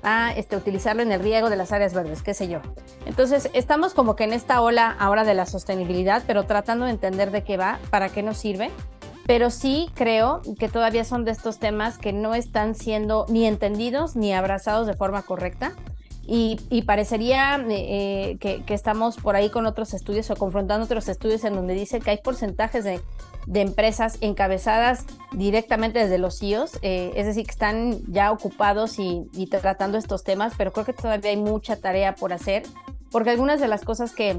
a 0.05 0.31
este, 0.31 0.55
utilizarlo 0.55 1.01
en 1.01 1.11
el 1.11 1.19
riego 1.19 1.49
de 1.49 1.55
las 1.57 1.71
áreas 1.71 1.93
verdes, 1.93 2.21
qué 2.21 2.33
sé 2.33 2.47
yo. 2.47 2.59
Entonces, 3.05 3.49
estamos 3.53 3.93
como 3.93 4.15
que 4.15 4.23
en 4.23 4.33
esta 4.33 4.61
ola 4.61 4.95
ahora 4.99 5.23
de 5.23 5.33
la 5.33 5.47
sostenibilidad, 5.47 6.23
pero 6.27 6.43
tratando 6.43 6.85
de 6.85 6.91
entender 6.91 7.31
de 7.31 7.43
qué 7.43 7.57
va, 7.57 7.79
para 7.89 8.09
qué 8.09 8.21
nos 8.23 8.37
sirve. 8.37 8.69
Pero 9.25 9.49
sí 9.49 9.89
creo 9.95 10.41
que 10.59 10.69
todavía 10.69 11.03
son 11.03 11.25
de 11.25 11.31
estos 11.31 11.57
temas 11.57 11.97
que 11.97 12.13
no 12.13 12.35
están 12.35 12.75
siendo 12.75 13.25
ni 13.27 13.47
entendidos 13.47 14.15
ni 14.15 14.31
abrazados 14.33 14.85
de 14.85 14.93
forma 14.93 15.23
correcta. 15.23 15.73
Y, 16.27 16.57
parecería 16.87 17.63
eh, 17.69 18.37
que, 18.39 18.63
que, 18.63 18.73
estamos 18.73 19.17
por 19.17 19.35
ahí 19.35 19.51
con 19.51 19.67
otros 19.67 19.93
estudios 19.93 20.31
o 20.31 20.35
confrontando 20.35 20.85
otros 20.85 21.07
estudios 21.07 21.43
en 21.43 21.53
donde 21.53 21.75
dice 21.75 21.99
que 21.99 22.09
hay 22.09 22.17
porcentajes 22.17 22.83
de 22.83 22.99
de 23.45 23.61
empresas 23.61 24.17
encabezadas 24.21 25.05
directamente 25.31 25.99
desde 25.99 26.17
los 26.17 26.39
CEOs, 26.39 26.79
eh, 26.81 27.13
es 27.15 27.25
decir, 27.25 27.45
que 27.45 27.51
están 27.51 27.99
ya 28.11 28.31
ocupados 28.31 28.97
y, 28.97 29.29
tratando 29.49 29.97
estos 29.97 30.23
temas, 30.23 30.53
pero 30.57 30.73
creo 30.73 30.85
que 30.85 30.93
todavía 30.93 31.29
hay 31.31 31.37
mucha 31.37 31.75
tarea 31.75 32.15
por 32.15 32.33
hacer, 32.33 32.63
porque 33.11 33.29
algunas 33.29 33.59
de 33.59 33.67
las 33.67 33.83
cosas 33.83 34.13
que, 34.13 34.37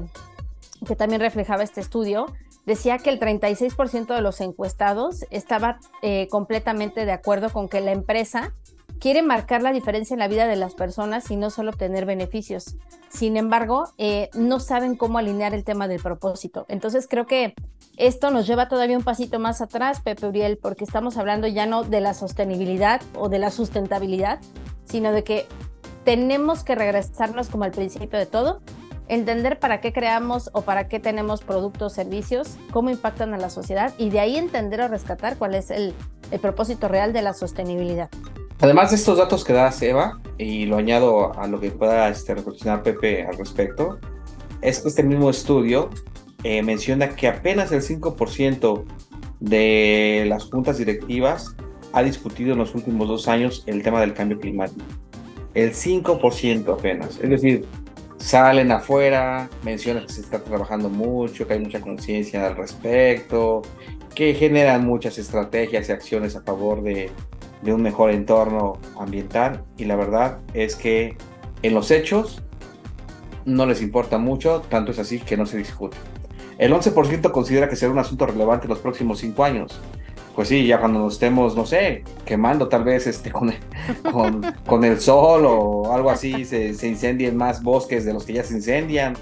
que 0.85 0.95
también 0.95 1.21
reflejaba 1.21 1.63
este 1.63 1.81
estudio 1.81 2.27
decía 2.65 2.97
que 2.97 3.09
el 3.09 3.19
36% 3.19 4.13
de 4.13 4.21
los 4.21 4.41
encuestados 4.41 5.25
estaba 5.31 5.79
eh, 6.01 6.27
completamente 6.29 7.05
de 7.05 7.13
acuerdo 7.13 7.49
con 7.49 7.69
que 7.69 7.79
la 7.79 7.93
empresa 7.93 8.51
quiere 8.99 9.21
marcar 9.21 9.61
la 9.61 9.71
diferencia 9.71 10.13
en 10.13 10.19
la 10.19 10.27
vida 10.27 10.47
de 10.47 10.55
las 10.55 10.73
personas 10.73 11.29
y 11.31 11.35
no 11.35 11.49
solo 11.49 11.71
obtener 11.71 12.05
beneficios. 12.05 12.77
Sin 13.09 13.37
embargo, 13.37 13.85
eh, 13.97 14.29
no 14.33 14.59
saben 14.59 14.95
cómo 14.95 15.17
alinear 15.17 15.53
el 15.53 15.63
tema 15.63 15.87
del 15.87 16.01
propósito. 16.01 16.65
Entonces 16.69 17.07
creo 17.09 17.25
que 17.25 17.53
esto 17.97 18.29
nos 18.31 18.45
lleva 18.47 18.67
todavía 18.67 18.97
un 18.97 19.03
pasito 19.03 19.39
más 19.39 19.61
atrás, 19.61 20.01
Pepe 20.01 20.27
Uriel, 20.27 20.57
porque 20.57 20.83
estamos 20.83 21.17
hablando 21.17 21.47
ya 21.47 21.65
no 21.65 21.83
de 21.83 22.01
la 22.01 22.13
sostenibilidad 22.13 23.01
o 23.15 23.29
de 23.29 23.39
la 23.39 23.51
sustentabilidad, 23.51 24.39
sino 24.85 25.11
de 25.11 25.23
que 25.23 25.47
tenemos 26.03 26.63
que 26.63 26.75
regresarnos 26.75 27.49
como 27.49 27.63
al 27.63 27.71
principio 27.71 28.17
de 28.19 28.25
todo, 28.25 28.61
entender 29.07 29.59
para 29.59 29.81
qué 29.81 29.93
creamos 29.93 30.49
o 30.53 30.61
para 30.61 30.87
qué 30.87 30.99
tenemos 30.99 31.41
productos, 31.41 31.93
servicios, 31.93 32.57
cómo 32.71 32.89
impactan 32.89 33.33
a 33.33 33.37
la 33.37 33.49
sociedad 33.49 33.93
y 33.97 34.09
de 34.09 34.19
ahí 34.19 34.37
entender 34.37 34.81
o 34.81 34.87
rescatar 34.87 35.37
cuál 35.37 35.55
es 35.55 35.71
el, 35.71 35.93
el 36.31 36.39
propósito 36.39 36.87
real 36.87 37.13
de 37.13 37.21
la 37.21 37.33
sostenibilidad. 37.33 38.09
Además 38.59 38.89
de 38.89 38.95
estos 38.95 39.17
datos 39.17 39.43
que 39.43 39.53
da 39.53 39.71
Eva, 39.81 40.19
y 40.37 40.65
lo 40.65 40.77
añado 40.77 41.37
a 41.37 41.47
lo 41.47 41.59
que 41.59 41.69
pueda 41.69 42.09
este, 42.09 42.33
reflexionar 42.33 42.81
Pepe 42.81 43.25
al 43.25 43.37
respecto, 43.37 43.99
es 44.61 44.79
que 44.79 44.89
este 44.89 45.03
mismo 45.03 45.29
estudio 45.29 45.89
eh, 46.43 46.63
menciona 46.63 47.09
que 47.09 47.27
apenas 47.27 47.71
el 47.71 47.81
5% 47.81 48.83
de 49.39 50.25
las 50.27 50.45
juntas 50.45 50.79
directivas 50.79 51.55
ha 51.93 52.01
discutido 52.01 52.53
en 52.53 52.59
los 52.59 52.73
últimos 52.73 53.07
dos 53.07 53.27
años 53.27 53.63
el 53.67 53.83
tema 53.83 54.01
del 54.01 54.13
cambio 54.13 54.39
climático. 54.39 54.85
El 55.53 55.73
5% 55.73 56.73
apenas. 56.73 57.19
Es 57.21 57.29
decir, 57.29 57.65
salen 58.17 58.71
afuera, 58.71 59.49
mencionan 59.63 60.07
que 60.07 60.13
se 60.13 60.21
está 60.21 60.43
trabajando 60.43 60.89
mucho, 60.89 61.47
que 61.47 61.53
hay 61.53 61.59
mucha 61.59 61.79
conciencia 61.79 62.47
al 62.47 62.55
respecto, 62.55 63.61
que 64.15 64.33
generan 64.33 64.83
muchas 64.83 65.19
estrategias 65.19 65.89
y 65.89 65.91
acciones 65.91 66.35
a 66.35 66.41
favor 66.41 66.81
de, 66.81 67.11
de 67.61 67.73
un 67.73 67.81
mejor 67.81 68.11
entorno 68.11 68.77
ambiental 68.99 69.63
y 69.77 69.85
la 69.85 69.95
verdad 69.95 70.39
es 70.53 70.75
que 70.75 71.17
en 71.63 71.73
los 71.73 71.91
hechos 71.91 72.43
no 73.45 73.65
les 73.65 73.81
importa 73.81 74.17
mucho, 74.17 74.61
tanto 74.69 74.91
es 74.91 74.99
así 74.99 75.19
que 75.19 75.37
no 75.37 75.45
se 75.45 75.57
discute. 75.57 75.97
El 76.57 76.73
11% 76.73 77.31
considera 77.31 77.69
que 77.69 77.75
será 77.75 77.91
un 77.91 77.99
asunto 77.99 78.25
relevante 78.25 78.65
en 78.65 78.69
los 78.69 78.79
próximos 78.79 79.19
cinco 79.19 79.43
años. 79.43 79.79
Pues 80.35 80.49
sí, 80.49 80.67
ya 80.67 80.79
cuando 80.79 80.99
nos 80.99 81.13
estemos, 81.13 81.55
no 81.55 81.65
sé, 81.65 82.03
quemando 82.25 82.67
tal 82.67 82.83
vez 82.83 83.07
este, 83.07 83.31
con, 83.31 83.49
el, 83.49 83.57
con, 84.65 84.83
el 84.83 84.99
sol 84.99 85.45
o 85.47 85.93
algo 85.93 86.11
así, 86.11 86.45
se, 86.45 86.75
se, 86.75 86.87
incendien 86.87 87.35
más 87.35 87.63
bosques 87.63 88.05
de 88.05 88.13
los 88.13 88.23
que 88.23 88.33
ya 88.33 88.43
se 88.43 88.53
incendian. 88.53 89.15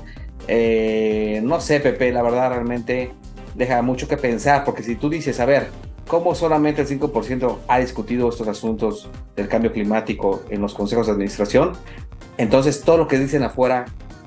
Eh, 0.48 1.40
no 1.44 1.62
sé, 1.62 1.80
Pepe, 1.80 2.12
la 2.12 2.22
verdad 2.22 2.50
realmente 2.50 3.12
deja 3.54 3.82
mucho 3.82 4.08
que 4.08 4.18
pensar, 4.18 4.66
porque 4.66 4.84
si 4.84 4.96
tú 4.96 5.10
dices, 5.10 5.40
a 5.40 5.46
ver, 5.46 5.70
cómo 6.08 6.36
solamente 6.36 6.82
el 6.82 6.88
5% 6.88 7.58
ha 7.68 7.80
discutido 7.80 8.30
estos 8.30 8.48
asuntos 8.48 9.10
del 9.36 9.48
cambio 9.48 9.72
climático 9.72 10.44
en 10.50 10.62
los 10.62 10.74
consejos 10.74 11.08
de 11.08 11.14
administración, 11.14 11.74
entonces 12.38 12.82
todo 12.82 12.98
lo 12.98 13.08
que 13.08 13.18
dicen 13.18 13.44
afuera, 13.44 13.86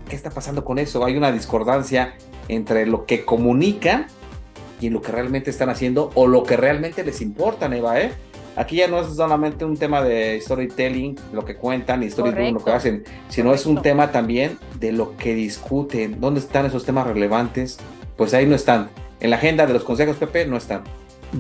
¿qué 0.08 0.16
está 0.16 0.30
pasando 0.30 0.64
con 0.64 0.78
eso? 0.78 1.04
Hay 1.04 1.16
una 1.16 1.32
discordancia 1.32 2.14
entre 2.48 2.86
lo 2.86 3.04
que 3.04 3.24
comunican 3.24 4.06
y 4.80 4.90
lo 4.90 5.02
que 5.02 5.12
realmente 5.12 5.50
están 5.50 5.68
haciendo 5.68 6.10
o 6.14 6.26
lo 6.26 6.44
que 6.44 6.56
realmente 6.56 7.04
les 7.04 7.20
importa, 7.20 7.66
Eva, 7.66 8.00
¿eh? 8.00 8.12
Aquí 8.56 8.76
ya 8.76 8.88
no 8.88 8.98
es 8.98 9.14
solamente 9.14 9.64
un 9.64 9.76
tema 9.76 10.02
de 10.02 10.40
storytelling, 10.40 11.16
lo 11.32 11.44
que 11.44 11.54
cuentan, 11.54 12.02
y 12.02 12.10
storytelling, 12.10 12.54
lo 12.54 12.64
que 12.64 12.72
hacen, 12.72 13.04
sino 13.28 13.54
es 13.54 13.66
un 13.66 13.82
tema 13.82 14.10
también 14.10 14.58
de 14.80 14.90
lo 14.90 15.16
que 15.16 15.32
discuten, 15.34 16.20
dónde 16.20 16.40
están 16.40 16.66
esos 16.66 16.84
temas 16.84 17.06
relevantes, 17.06 17.78
pues 18.16 18.34
ahí 18.34 18.46
no 18.46 18.56
están. 18.56 18.90
En 19.20 19.30
la 19.30 19.36
agenda 19.36 19.64
de 19.64 19.74
los 19.74 19.84
consejos, 19.84 20.16
Pepe, 20.16 20.44
no 20.44 20.56
están. 20.56 20.82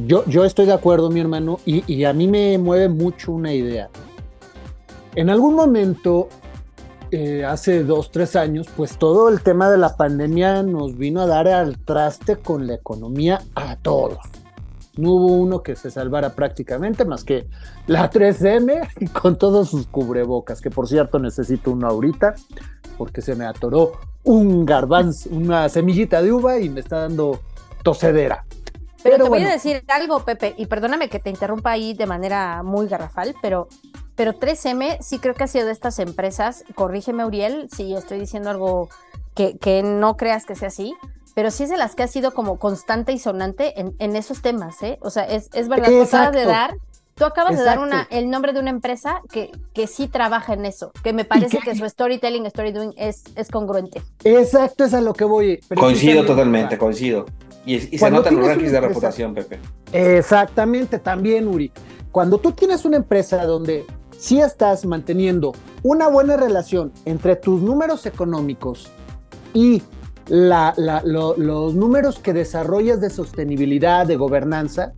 Yo, 0.06 0.24
yo 0.26 0.44
estoy 0.44 0.66
de 0.66 0.74
acuerdo, 0.74 1.10
mi 1.10 1.20
hermano, 1.20 1.60
y, 1.64 2.04
a 2.04 2.12
mí 2.12 2.28
me 2.28 2.58
mueve 2.58 2.88
mucho 2.88 3.32
una 3.32 3.52
idea. 3.52 3.88
En 5.14 5.30
algún 5.30 5.54
momento, 5.54 6.28
eh, 7.10 7.44
hace 7.44 7.84
dos, 7.84 8.10
tres 8.10 8.36
años, 8.36 8.68
pues 8.76 8.98
todo 8.98 9.30
el 9.30 9.40
tema 9.40 9.70
de 9.70 9.78
la 9.78 9.96
pandemia 9.96 10.62
nos 10.62 10.96
vino 10.96 11.22
a 11.22 11.26
dar 11.26 11.48
al 11.48 11.78
traste 11.78 12.36
con 12.36 12.66
la 12.66 12.74
economía 12.74 13.40
a 13.54 13.76
todos. 13.76 14.18
No 14.96 15.12
hubo 15.12 15.26
uno 15.28 15.62
que 15.62 15.74
se 15.74 15.90
salvara 15.90 16.34
prácticamente 16.34 17.04
más 17.04 17.24
que 17.24 17.46
la 17.86 18.10
3M 18.10 19.12
con 19.22 19.38
todos 19.38 19.70
sus 19.70 19.86
cubrebocas, 19.86 20.60
que 20.60 20.70
por 20.70 20.86
cierto 20.86 21.18
necesito 21.18 21.70
uno 21.70 21.88
ahorita 21.88 22.34
porque 22.98 23.22
se 23.22 23.36
me 23.36 23.46
atoró 23.46 23.92
un 24.24 24.66
garbanzo, 24.66 25.30
una 25.30 25.68
semillita 25.68 26.20
de 26.20 26.32
uva 26.32 26.58
y 26.58 26.68
me 26.68 26.80
está 26.80 26.98
dando 26.98 27.40
tosedera. 27.82 28.44
Pero, 29.02 29.24
te 29.24 29.30
voy 29.30 29.44
a 29.44 29.50
decir 29.50 29.84
algo, 29.88 30.24
Pepe, 30.24 30.54
y 30.56 30.66
perdóname 30.66 31.08
que 31.08 31.18
te 31.18 31.30
interrumpa 31.30 31.70
ahí 31.70 31.94
de 31.94 32.06
manera 32.06 32.62
muy 32.62 32.88
garrafal, 32.88 33.34
pero, 33.40 33.68
pero 34.16 34.32
3M 34.32 35.00
sí 35.00 35.18
creo 35.18 35.34
que 35.34 35.44
ha 35.44 35.48
sido 35.48 35.66
de 35.66 35.72
estas 35.72 35.98
empresas, 35.98 36.64
corrígeme 36.74 37.24
Uriel, 37.24 37.68
si 37.74 37.94
estoy 37.94 38.18
diciendo 38.18 38.50
algo 38.50 38.88
que, 39.34 39.56
que 39.58 39.82
no 39.82 40.16
creas 40.16 40.44
que 40.44 40.56
sea 40.56 40.68
así, 40.68 40.94
pero 41.34 41.52
sí 41.52 41.62
es 41.62 41.70
de 41.70 41.76
las 41.76 41.94
que 41.94 42.02
ha 42.02 42.08
sido 42.08 42.32
como 42.32 42.58
constante 42.58 43.12
y 43.12 43.18
sonante 43.20 43.80
en, 43.80 43.94
en 44.00 44.16
esos 44.16 44.42
temas, 44.42 44.82
¿eh? 44.82 44.98
O 45.00 45.10
sea, 45.10 45.22
es, 45.22 45.48
es 45.52 45.68
verdad, 45.68 45.86
tú 45.88 46.02
acabas 46.02 46.32
de 46.32 46.44
dar, 46.44 46.74
tú 47.14 47.24
acabas 47.24 47.56
de 47.56 47.62
dar 47.62 47.78
una, 47.78 48.08
el 48.10 48.28
nombre 48.28 48.52
de 48.52 48.58
una 48.58 48.70
empresa 48.70 49.22
que, 49.30 49.52
que 49.72 49.86
sí 49.86 50.08
trabaja 50.08 50.54
en 50.54 50.64
eso, 50.64 50.90
que 51.04 51.12
me 51.12 51.24
parece 51.24 51.58
que 51.58 51.76
su 51.76 51.88
storytelling, 51.88 52.46
story 52.46 52.72
doing 52.72 52.92
es, 52.96 53.22
es 53.36 53.48
congruente. 53.52 54.02
Exacto, 54.24 54.82
es 54.82 54.94
a 54.94 55.00
lo 55.00 55.14
que 55.14 55.24
voy. 55.24 55.60
Coincido 55.76 56.26
totalmente, 56.26 56.76
coincido. 56.76 57.26
Y, 57.68 57.98
se 57.98 58.10
nota 58.10 58.30
en 58.30 58.36
los 58.36 58.46
rankings 58.46 58.72
de 58.72 58.80
reputación, 58.80 59.34
Pepe. 59.34 59.58
Exactamente, 59.92 60.98
también, 60.98 61.46
Uri. 61.46 61.70
Cuando 62.10 62.38
tú 62.38 62.52
tienes 62.52 62.86
una 62.86 62.96
empresa 62.96 63.44
donde 63.44 63.84
sí 64.16 64.40
estás 64.40 64.86
manteniendo 64.86 65.52
una 65.82 66.08
buena 66.08 66.38
relación 66.38 66.92
entre 67.04 67.36
tus 67.36 67.60
números 67.60 68.06
económicos 68.06 68.90
y 69.52 69.82
los 70.30 71.74
números 71.74 72.18
que 72.18 72.32
desarrollas 72.32 73.02
de 73.02 73.10
sostenibilidad, 73.10 74.06
de 74.06 74.16
gobernanza, 74.16 74.92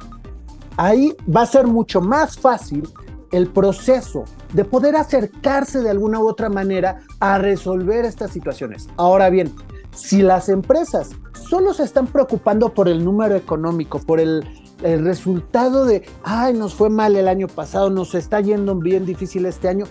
ahí 0.77 1.17
va 1.29 1.43
a 1.43 1.47
ser 1.47 1.67
mucho 1.67 2.01
más 2.01 2.39
fácil 2.39 2.89
el 3.33 3.49
proceso 3.49 4.25
de 4.53 4.65
poder 4.65 4.95
acercarse 4.95 5.81
de 5.81 5.91
alguna 5.91 6.21
u 6.21 6.29
otra 6.29 6.49
manera 6.49 7.01
a 7.19 7.39
resolver 7.39 8.05
estas 8.05 8.31
situaciones. 8.31 8.89
Ahora 8.97 9.29
bien, 9.29 9.53
si 9.95 10.23
las 10.23 10.49
empresas 10.49 11.11
solo 11.49 11.75
se 11.75 11.83
están 11.83 12.07
preocupando 12.07 12.75
por 12.75 12.89
el 12.89 13.05
número 13.05 13.35
económico, 13.35 13.99
por 13.99 14.21
el, 14.21 14.45
resultado 14.83 15.85
de, 15.85 16.07
ay, 16.25 16.55
nos 16.55 16.73
fue 16.73 16.89
mal 16.89 17.15
el 17.15 17.29
año 17.29 17.49
pasado, 17.49 17.91
nos 17.91 18.15
está 18.15 18.41
yendo 18.41 18.75
bien 18.77 19.05
difícil 19.05 19.45
este 19.45 19.69
año, 19.69 19.85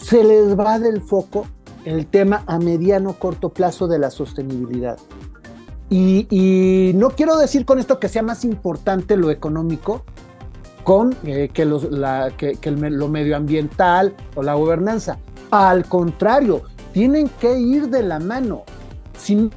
se 0.00 0.24
les 0.24 0.58
va 0.58 0.80
del 0.80 1.00
foco 1.00 1.46
el 1.84 2.06
tema 2.06 2.42
a 2.48 2.58
mediano 2.58 3.12
corto 3.12 3.50
plazo 3.50 3.86
de 3.86 4.00
la 4.00 4.10
sostenibilidad. 4.10 4.98
Y, 5.90 6.92
no 6.96 7.10
quiero 7.10 7.36
decir 7.38 7.64
con 7.64 7.78
esto 7.78 8.00
que 8.00 8.08
sea 8.08 8.22
más 8.22 8.44
importante 8.44 9.16
lo 9.16 9.30
económico 9.30 10.04
con 10.82 11.16
eh, 11.24 11.48
que, 11.52 12.58
que 12.60 12.70
lo 12.70 13.08
medioambiental 13.08 14.14
o 14.34 14.42
la 14.42 14.54
gobernanza. 14.54 15.18
Al 15.50 15.84
contrario, 15.86 16.62
tienen 16.92 17.28
que 17.40 17.58
ir 17.58 17.88
de 17.88 18.02
la 18.02 18.18
mano. 18.18 18.64
Si, 19.18 19.34
no 19.34 19.50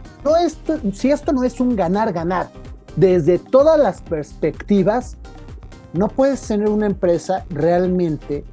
esto, 0.44 0.80
si 0.94 1.12
esto 1.12 1.32
no 1.32 1.44
es 1.44 1.60
un 1.60 1.76
ganar-ganar, 1.76 2.50
desde 2.96 3.40
todas 3.40 3.80
las 3.80 4.02
perspectivas, 4.02 5.18
no 5.94 6.08
puedes 6.08 6.42
tener 6.42 6.70
una 6.70 6.88
empresa 6.88 7.46
realmente 7.50 8.44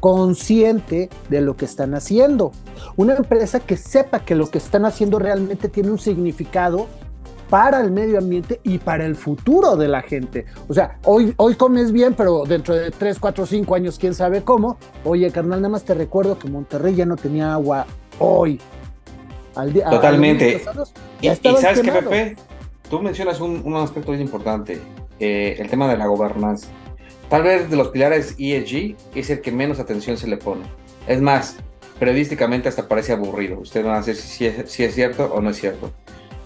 consciente 0.00 1.10
de 1.28 1.40
lo 1.40 1.56
que 1.56 1.64
están 1.64 1.94
haciendo. 1.94 2.52
Una 2.96 3.14
empresa 3.14 3.60
que 3.60 3.76
sepa 3.76 4.20
que 4.20 4.34
lo 4.34 4.48
que 4.50 4.58
están 4.58 4.84
haciendo 4.84 5.18
realmente 5.18 5.68
tiene 5.68 5.90
un 5.90 5.98
significado 5.98 6.86
para 7.50 7.80
el 7.80 7.90
medio 7.90 8.18
ambiente 8.18 8.60
y 8.62 8.78
para 8.78 9.06
el 9.06 9.16
futuro 9.16 9.76
de 9.76 9.88
la 9.88 10.02
gente. 10.02 10.44
O 10.68 10.74
sea, 10.74 10.98
hoy, 11.04 11.32
hoy 11.38 11.54
comes 11.54 11.92
bien, 11.92 12.14
pero 12.14 12.44
dentro 12.44 12.74
de 12.74 12.90
3, 12.90 13.18
4, 13.18 13.46
5 13.46 13.74
años, 13.74 13.98
quién 13.98 14.14
sabe 14.14 14.44
cómo. 14.44 14.76
Oye, 15.04 15.30
carnal, 15.30 15.60
nada 15.60 15.70
más 15.72 15.84
te 15.84 15.94
recuerdo 15.94 16.38
que 16.38 16.48
Monterrey 16.48 16.94
ya 16.94 17.06
no 17.06 17.16
tenía 17.16 17.54
agua 17.54 17.86
hoy. 18.18 18.60
Totalmente. 19.90 20.62
y, 21.20 21.28
sabes 21.28 21.80
qué, 21.80 21.92
Pepe, 21.92 22.36
tú 22.88 23.00
mencionas 23.00 23.40
un, 23.40 23.74
aspecto 23.76 24.12
bien 24.12 24.22
importante, 24.22 24.80
eh, 25.18 25.56
el 25.58 25.68
tema 25.68 25.88
de 25.88 25.96
la 25.96 26.06
gobernanza. 26.06 26.68
Tal 27.28 27.42
vez 27.42 27.68
de 27.68 27.76
los 27.76 27.88
pilares 27.88 28.36
ESG 28.38 28.96
es 29.14 29.30
el 29.30 29.40
que 29.40 29.52
menos 29.52 29.78
atención 29.78 30.16
se 30.16 30.28
le 30.28 30.38
pone. 30.38 30.62
Es 31.06 31.20
más, 31.20 31.56
periodísticamente 31.98 32.68
hasta 32.68 32.88
parece 32.88 33.12
aburrido. 33.12 33.58
Usted 33.58 33.84
no 33.84 33.92
a 33.92 34.02
si 34.02 34.14
si 34.14 34.46
es 34.46 34.94
cierto 34.94 35.26
o 35.34 35.40
no 35.40 35.50
es 35.50 35.58
cierto. 35.58 35.92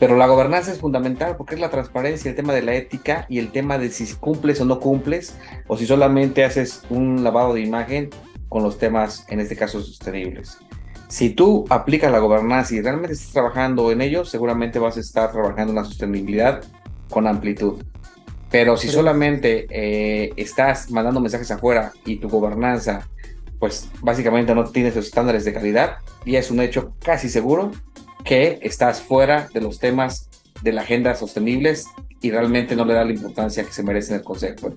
Pero 0.02 0.16
la 0.16 0.26
gobernanza 0.26 0.72
es 0.72 0.80
fundamental 0.80 1.36
porque 1.36 1.54
es 1.54 1.60
la 1.60 1.70
transparencia, 1.70 2.28
el 2.28 2.34
tema 2.34 2.52
de 2.52 2.62
la 2.62 2.74
ética 2.74 3.24
y 3.28 3.38
el 3.38 3.52
tema 3.52 3.78
de 3.78 3.88
si 3.88 4.12
cumples 4.16 4.60
o 4.60 4.64
no 4.64 4.80
cumples, 4.80 5.38
o 5.68 5.76
si 5.76 5.86
solamente 5.86 6.44
haces 6.44 6.82
un 6.90 7.22
lavado 7.22 7.54
de 7.54 7.60
imagen 7.60 8.10
con 8.48 8.64
los 8.64 8.78
temas, 8.78 9.24
en 9.28 9.38
este 9.38 9.54
caso, 9.54 9.80
sostenibles. 9.80 10.58
Si 11.12 11.28
tú 11.28 11.66
aplicas 11.68 12.10
la 12.10 12.20
gobernanza 12.20 12.74
y 12.74 12.80
realmente 12.80 13.12
estás 13.12 13.34
trabajando 13.34 13.92
en 13.92 14.00
ello, 14.00 14.24
seguramente 14.24 14.78
vas 14.78 14.96
a 14.96 15.00
estar 15.00 15.30
trabajando 15.30 15.72
en 15.72 15.76
la 15.76 15.84
sostenibilidad 15.84 16.64
con 17.10 17.26
amplitud. 17.26 17.84
Pero 18.50 18.78
si 18.78 18.88
solamente 18.88 19.66
eh, 19.68 20.32
estás 20.36 20.90
mandando 20.90 21.20
mensajes 21.20 21.50
afuera 21.50 21.92
y 22.06 22.16
tu 22.16 22.30
gobernanza, 22.30 23.06
pues 23.58 23.90
básicamente 24.00 24.54
no 24.54 24.64
tienes 24.64 24.96
los 24.96 25.04
estándares 25.04 25.44
de 25.44 25.52
calidad, 25.52 25.98
y 26.24 26.36
es 26.36 26.50
un 26.50 26.62
hecho 26.62 26.94
casi 27.04 27.28
seguro 27.28 27.72
que 28.24 28.58
estás 28.62 29.02
fuera 29.02 29.50
de 29.52 29.60
los 29.60 29.78
temas 29.78 30.30
de 30.62 30.72
la 30.72 30.80
agenda 30.80 31.14
sostenibles 31.14 31.88
y 32.22 32.30
realmente 32.30 32.74
no 32.74 32.86
le 32.86 32.94
da 32.94 33.04
la 33.04 33.12
importancia 33.12 33.64
que 33.64 33.72
se 33.74 33.82
merece 33.82 34.14
en 34.14 34.20
el 34.20 34.24
Consejo. 34.24 34.74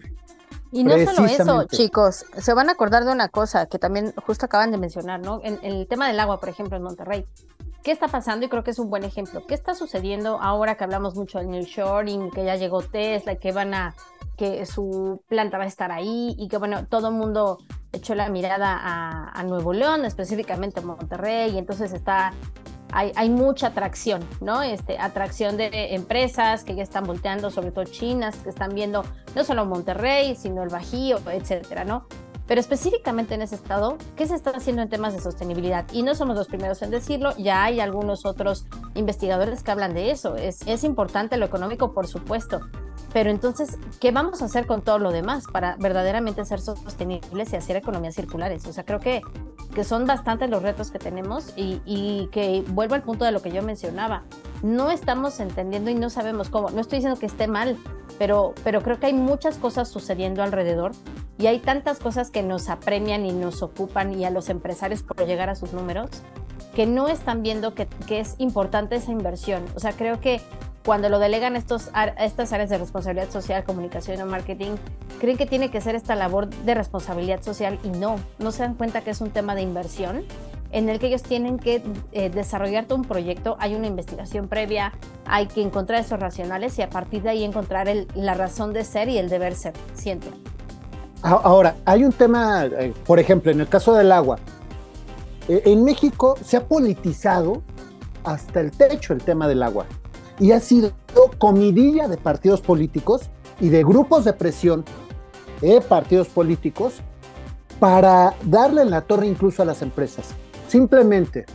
Y 0.75 0.83
no 0.83 0.91
solo 1.05 1.25
eso, 1.25 1.63
chicos, 1.67 2.25
se 2.37 2.53
van 2.53 2.67
a 2.67 2.73
acordar 2.73 3.05
de 3.05 3.11
una 3.13 3.29
cosa 3.29 3.65
que 3.65 3.79
también 3.79 4.13
justo 4.25 4.45
acaban 4.45 4.71
de 4.71 4.77
mencionar, 4.77 5.21
¿no? 5.21 5.39
En, 5.41 5.57
el 5.63 5.87
tema 5.87 6.09
del 6.09 6.19
agua, 6.19 6.41
por 6.41 6.49
ejemplo, 6.49 6.75
en 6.75 6.83
Monterrey. 6.83 7.25
¿Qué 7.81 7.93
está 7.93 8.09
pasando? 8.09 8.45
Y 8.45 8.49
creo 8.49 8.65
que 8.65 8.71
es 8.71 8.79
un 8.79 8.89
buen 8.89 9.05
ejemplo. 9.05 9.45
¿Qué 9.47 9.53
está 9.53 9.73
sucediendo 9.73 10.37
ahora 10.41 10.75
que 10.75 10.83
hablamos 10.83 11.15
mucho 11.15 11.37
del 11.37 11.49
New 11.49 11.63
Shoring, 11.63 12.29
que 12.29 12.43
ya 12.43 12.57
llegó 12.57 12.81
Tesla, 12.81 13.35
que 13.35 13.53
van 13.53 13.73
a, 13.73 13.95
que 14.35 14.65
su 14.65 15.21
planta 15.29 15.57
va 15.57 15.63
a 15.63 15.67
estar 15.67 15.93
ahí 15.93 16.35
y 16.37 16.49
que 16.49 16.57
bueno, 16.57 16.85
todo 16.87 17.07
el 17.07 17.13
mundo 17.13 17.59
echó 17.93 18.13
la 18.13 18.27
mirada 18.27 18.77
a, 18.77 19.29
a 19.29 19.43
Nuevo 19.43 19.71
León, 19.71 20.03
específicamente 20.03 20.81
a 20.81 20.83
Monterrey, 20.83 21.51
y 21.51 21.57
entonces 21.57 21.93
está 21.93 22.33
hay, 22.95 23.29
mucha 23.29 23.67
atracción, 23.67 24.23
¿no? 24.39 24.61
Este, 24.61 24.97
atracción 24.97 25.57
de 25.57 25.95
empresas 25.95 26.63
que 26.63 26.75
ya 26.75 26.83
están 26.83 27.03
volteando, 27.03 27.51
sobre 27.51 27.71
todo 27.71 27.83
chinas, 27.83 28.37
que 28.37 28.49
están 28.49 28.73
viendo 28.73 29.03
no 29.35 29.43
solo 29.43 29.65
Monterrey, 29.65 30.35
sino 30.35 30.63
el 30.63 30.69
Bajío, 30.69 31.19
etcétera, 31.29 31.83
¿no? 31.83 32.07
Pero 32.47 32.61
específicamente 32.61 33.33
en 33.33 33.41
ese 33.41 33.55
estado, 33.55 33.97
¿qué 34.15 34.27
se 34.27 34.35
está 34.35 34.51
haciendo 34.51 34.81
en 34.81 34.89
temas 34.89 35.13
de 35.13 35.19
sostenibilidad? 35.19 35.85
Y 35.91 36.03
no 36.03 36.15
somos 36.15 36.37
los 36.37 36.47
primeros 36.47 36.81
en 36.83 36.91
decirlo, 36.91 37.35
ya 37.37 37.63
hay 37.63 37.79
algunos 37.79 38.25
otros 38.25 38.65
investigadores 38.93 39.63
que 39.63 39.71
hablan 39.71 39.93
de 39.93 40.11
eso. 40.11 40.35
Es, 40.35 40.61
es 40.67 40.83
importante 40.83 41.37
lo 41.37 41.45
económico, 41.45 41.91
por 41.91 42.07
supuesto, 42.07 42.61
pero 43.15 43.29
entonces, 43.29 43.77
¿qué 44.01 44.11
vamos 44.11 44.41
a 44.41 44.45
hacer 44.45 44.67
con 44.67 44.81
todo 44.81 44.99
lo 44.99 45.11
demás 45.11 45.45
para 45.51 45.77
verdaderamente 45.77 46.43
ser 46.43 46.59
sostenibles 46.59 47.53
y 47.53 47.55
hacer 47.55 47.77
economías 47.77 48.13
circulares? 48.13 48.65
O 48.67 48.73
sea, 48.73 48.83
creo 48.83 48.99
que, 48.99 49.21
que 49.75 49.83
son 49.83 50.07
bastantes 50.07 50.49
los 50.49 50.63
retos 50.63 50.89
que 50.89 50.97
tenemos 50.97 51.53
y, 51.55 51.81
y 51.85 52.29
que 52.31 52.63
vuelvo 52.69 52.95
al 52.95 53.03
punto 53.03 53.25
de 53.25 53.31
lo 53.31 53.43
que 53.43 53.51
yo 53.51 53.61
mencionaba. 53.61 54.23
No 54.63 54.89
estamos 54.89 55.39
entendiendo 55.39 55.91
y 55.91 55.95
no 55.95 56.09
sabemos 56.09 56.49
cómo. 56.49 56.71
No 56.71 56.81
estoy 56.81 56.97
diciendo 56.97 57.19
que 57.19 57.27
esté 57.27 57.47
mal, 57.47 57.77
pero, 58.17 58.55
pero 58.63 58.81
creo 58.81 58.99
que 58.99 59.07
hay 59.07 59.13
muchas 59.13 59.57
cosas 59.57 59.89
sucediendo 59.89 60.41
alrededor 60.41 60.93
y 61.37 61.45
hay 61.47 61.59
tantas 61.59 61.99
cosas 61.99 62.31
que 62.31 62.41
nos 62.41 62.69
apremian 62.69 63.25
y 63.25 63.33
nos 63.33 63.61
ocupan 63.61 64.17
y 64.17 64.25
a 64.25 64.31
los 64.31 64.49
empresarios 64.49 65.03
por 65.03 65.23
llegar 65.27 65.49
a 65.49 65.55
sus 65.55 65.73
números 65.73 66.09
que 66.73 66.85
no 66.85 67.07
están 67.07 67.43
viendo 67.43 67.75
que, 67.75 67.87
que 68.07 68.19
es 68.19 68.35
importante 68.37 68.95
esa 68.95 69.11
inversión. 69.11 69.65
O 69.75 69.79
sea, 69.79 69.91
creo 69.91 70.19
que 70.19 70.41
cuando 70.85 71.09
lo 71.09 71.17
delegan 71.17 71.55
estos, 71.55 71.89
estas 72.19 72.53
áreas 72.53 72.69
de 72.69 72.77
responsabilidad 72.77 73.29
social, 73.31 73.63
comunicación 73.63 74.21
o 74.21 74.25
marketing, 74.27 74.75
creen 75.19 75.35
que 75.35 75.47
tiene 75.47 75.71
que 75.71 75.81
ser 75.81 75.95
esta 75.95 76.15
labor 76.15 76.47
de 76.47 76.75
responsabilidad 76.75 77.41
social 77.41 77.79
y 77.83 77.89
no, 77.89 78.17
no 78.37 78.51
se 78.51 78.61
dan 78.63 78.75
cuenta 78.75 79.01
que 79.01 79.09
es 79.09 79.19
un 79.19 79.31
tema 79.31 79.55
de 79.55 79.63
inversión 79.63 80.23
en 80.71 80.89
el 80.89 80.99
que 80.99 81.07
ellos 81.07 81.23
tienen 81.23 81.57
que 81.57 81.81
eh, 82.11 82.29
desarrollar 82.29 82.85
todo 82.85 82.99
un 82.99 83.05
proyecto, 83.05 83.55
hay 83.59 83.75
una 83.75 83.87
investigación 83.87 84.47
previa, 84.47 84.93
hay 85.25 85.47
que 85.47 85.61
encontrar 85.61 86.01
esos 86.01 86.19
racionales 86.19 86.77
y 86.77 86.83
a 86.83 86.89
partir 86.89 87.23
de 87.23 87.29
ahí 87.29 87.43
encontrar 87.43 87.87
la 88.13 88.33
razón 88.33 88.73
de 88.73 88.83
ser 88.83 89.09
y 89.09 89.17
el 89.17 89.29
deber 89.29 89.55
ser, 89.55 89.73
siento. 89.93 90.27
Ahora, 91.21 91.77
hay 91.85 92.03
un 92.03 92.11
tema, 92.11 92.65
eh, 92.65 92.93
por 93.05 93.19
ejemplo, 93.19 93.51
en 93.51 93.61
el 93.61 93.67
caso 93.67 93.95
del 93.95 94.11
agua, 94.11 94.37
eh, 95.47 95.63
en 95.65 95.83
México 95.83 96.35
se 96.43 96.57
ha 96.57 96.67
politizado 96.67 97.63
hasta 98.23 98.59
el 98.59 98.71
techo 98.71 99.13
el 99.13 99.23
tema 99.23 99.47
del 99.47 99.63
agua 99.63 99.85
y 100.39 100.51
ha 100.51 100.59
sido 100.59 100.91
comidilla 101.37 102.07
de 102.07 102.17
partidos 102.17 102.61
políticos 102.61 103.29
y 103.59 103.69
de 103.69 103.83
grupos 103.83 104.25
de 104.25 104.33
presión 104.33 104.83
de 105.61 105.81
partidos 105.81 106.27
políticos 106.27 106.95
para 107.79 108.35
darle 108.43 108.81
en 108.81 108.91
la 108.91 109.01
torre 109.01 109.27
incluso 109.27 109.61
a 109.61 109.65
las 109.65 109.81
empresas. 109.81 110.29
Simplemente 110.67 111.45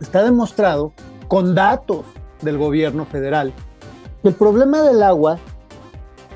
está 0.00 0.22
demostrado 0.22 0.92
con 1.28 1.54
datos 1.54 2.04
del 2.42 2.58
gobierno 2.58 3.06
federal 3.06 3.52
que 4.22 4.28
el 4.28 4.34
problema 4.34 4.82
del 4.82 5.02
agua 5.02 5.38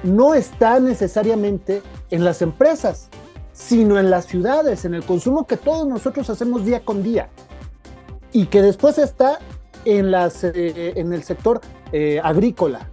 no 0.02 0.34
está 0.34 0.80
necesariamente 0.80 1.82
en 2.10 2.24
las 2.24 2.42
empresas, 2.42 3.08
sino 3.52 3.98
en 3.98 4.10
las 4.10 4.26
ciudades, 4.26 4.84
en 4.84 4.94
el 4.94 5.04
consumo 5.04 5.46
que 5.46 5.56
todos 5.56 5.86
nosotros 5.86 6.30
hacemos 6.30 6.64
día 6.64 6.84
con 6.84 7.02
día. 7.02 7.28
Y 8.32 8.46
que 8.46 8.62
después 8.62 8.98
está 8.98 9.38
eh, 9.84 10.92
en 10.96 11.12
el 11.12 11.22
sector 11.22 11.60
eh, 11.92 12.20
agrícola 12.22 12.90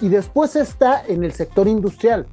y 0.00 0.08
después 0.08 0.56
está 0.56 1.04
en 1.06 1.24
el 1.24 1.32
sector 1.32 1.68
industrial. 1.68 2.26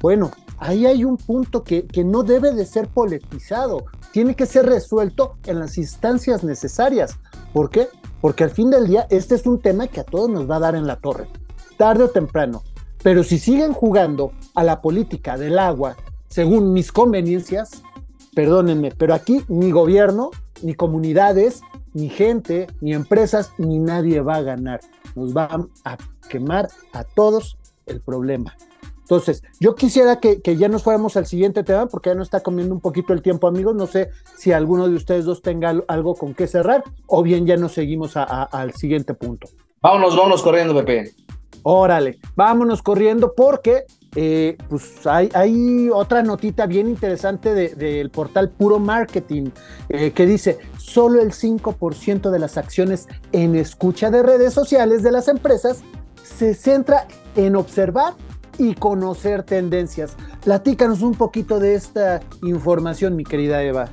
Bueno, 0.00 0.30
ahí 0.58 0.86
hay 0.86 1.04
un 1.04 1.16
punto 1.16 1.62
que, 1.62 1.86
que 1.86 2.04
no 2.04 2.22
debe 2.22 2.52
de 2.52 2.66
ser 2.66 2.88
politizado, 2.88 3.84
tiene 4.12 4.34
que 4.34 4.46
ser 4.46 4.66
resuelto 4.66 5.36
en 5.46 5.58
las 5.58 5.78
instancias 5.78 6.44
necesarias. 6.44 7.18
¿Por 7.52 7.70
qué? 7.70 7.88
Porque 8.20 8.44
al 8.44 8.50
fin 8.50 8.70
del 8.70 8.86
día 8.86 9.06
este 9.10 9.34
es 9.34 9.46
un 9.46 9.60
tema 9.60 9.86
que 9.86 10.00
a 10.00 10.04
todos 10.04 10.28
nos 10.28 10.50
va 10.50 10.56
a 10.56 10.60
dar 10.60 10.74
en 10.74 10.86
la 10.86 10.96
torre, 10.96 11.28
tarde 11.76 12.04
o 12.04 12.10
temprano. 12.10 12.62
Pero 13.02 13.24
si 13.24 13.38
siguen 13.38 13.72
jugando 13.72 14.32
a 14.54 14.62
la 14.62 14.80
política 14.80 15.36
del 15.36 15.58
agua 15.58 15.96
según 16.28 16.72
mis 16.72 16.92
conveniencias, 16.92 17.82
perdónenme, 18.34 18.92
pero 18.92 19.12
aquí 19.12 19.44
ni 19.48 19.70
gobierno, 19.70 20.30
ni 20.62 20.74
comunidades, 20.74 21.60
ni 21.94 22.08
gente, 22.08 22.66
ni 22.80 22.94
empresas, 22.94 23.52
ni 23.58 23.78
nadie 23.78 24.20
va 24.20 24.36
a 24.36 24.42
ganar. 24.42 24.80
Nos 25.14 25.36
va 25.36 25.48
a 25.84 25.96
quemar 26.28 26.68
a 26.92 27.04
todos 27.04 27.58
el 27.86 28.00
problema. 28.00 28.54
Entonces, 29.12 29.42
yo 29.60 29.74
quisiera 29.74 30.20
que, 30.20 30.40
ya 30.56 30.68
nos 30.68 30.84
fuéramos 30.84 31.16
al 31.16 31.26
siguiente 31.26 31.64
tema, 31.64 31.86
porque 31.86 32.10
ya 32.10 32.14
nos 32.14 32.28
está 32.28 32.40
comiendo 32.40 32.74
un 32.74 32.80
poquito 32.80 33.12
el 33.12 33.20
tiempo, 33.20 33.46
amigos. 33.46 33.74
No 33.74 33.86
sé 33.86 34.10
si 34.36 34.52
alguno 34.52 34.88
de 34.88 34.96
ustedes 34.96 35.24
dos 35.26 35.42
tenga 35.42 35.74
algo 35.88 36.14
con 36.14 36.34
qué 36.34 36.46
cerrar, 36.46 36.82
o 37.06 37.22
bien 37.22 37.46
ya 37.46 37.56
nos 37.56 37.72
seguimos 37.72 38.16
al 38.16 38.72
siguiente 38.72 39.12
punto. 39.12 39.48
Vámonos, 39.82 40.16
vámonos 40.16 40.42
corriendo, 40.42 40.74
Pepe. 40.74 41.12
Órale, 41.62 42.18
vámonos 42.34 42.80
corriendo 42.80 43.34
porque 43.36 43.84
eh, 44.14 44.58
pues 44.68 45.06
hay, 45.06 45.88
otra 45.90 46.22
notita 46.22 46.66
bien 46.66 46.86
interesante 46.88 47.54
del 47.54 48.10
portal 48.10 48.50
Puro 48.50 48.78
Marketing 48.78 49.50
eh, 49.88 50.10
que 50.12 50.26
dice, 50.26 50.58
solo 50.76 51.22
el 51.22 51.32
5% 51.32 52.30
de 52.30 52.38
las 52.38 52.58
acciones 52.58 53.08
en 53.32 53.54
escucha 53.54 54.10
de 54.10 54.22
redes 54.22 54.52
sociales 54.52 55.02
de 55.02 55.12
las 55.12 55.28
empresas 55.28 55.82
se 56.22 56.54
centra 56.54 57.06
en 57.36 57.56
observar 57.56 58.14
y 58.58 58.74
conocer 58.74 59.44
tendencias. 59.44 60.16
Platícanos 60.44 61.00
un 61.00 61.14
poquito 61.14 61.58
de 61.58 61.74
esta 61.74 62.20
información, 62.42 63.16
mi 63.16 63.24
querida 63.24 63.62
Eva. 63.62 63.88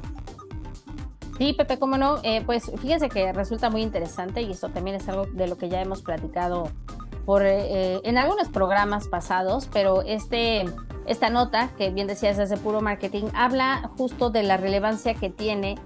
Sí, 1.38 1.54
Pepe, 1.54 1.80
cómo 1.80 1.98
no. 1.98 2.18
Eh, 2.24 2.44
pues 2.46 2.70
fíjense 2.82 3.08
que 3.08 3.32
resulta 3.32 3.70
muy 3.70 3.82
interesante 3.82 4.42
y 4.42 4.52
esto 4.52 4.68
también 4.70 4.98
es 4.98 5.08
algo 5.08 5.26
de 5.26 5.48
lo 5.48 5.58
que 5.58 5.70
ya 5.70 5.82
hemos 5.82 6.02
platicado 6.02 6.70
por, 7.30 7.44
eh, 7.46 8.02
en 8.06 8.18
algunos 8.18 8.48
programas 8.48 9.08
pasados, 9.08 9.70
pero 9.72 10.02
este, 10.02 10.66
esta 11.06 11.30
nota, 11.30 11.70
que 11.78 11.92
bien 11.92 12.08
decías 12.08 12.40
es 12.40 12.50
de 12.50 12.58
puro 12.58 12.82
marketing, 12.82 13.26
habla 13.36 13.92
justo 14.00 14.32
de 14.32 14.42
la 14.42 14.58
relevancia 14.58 15.14
que 15.14 15.30
tiene 15.30 15.78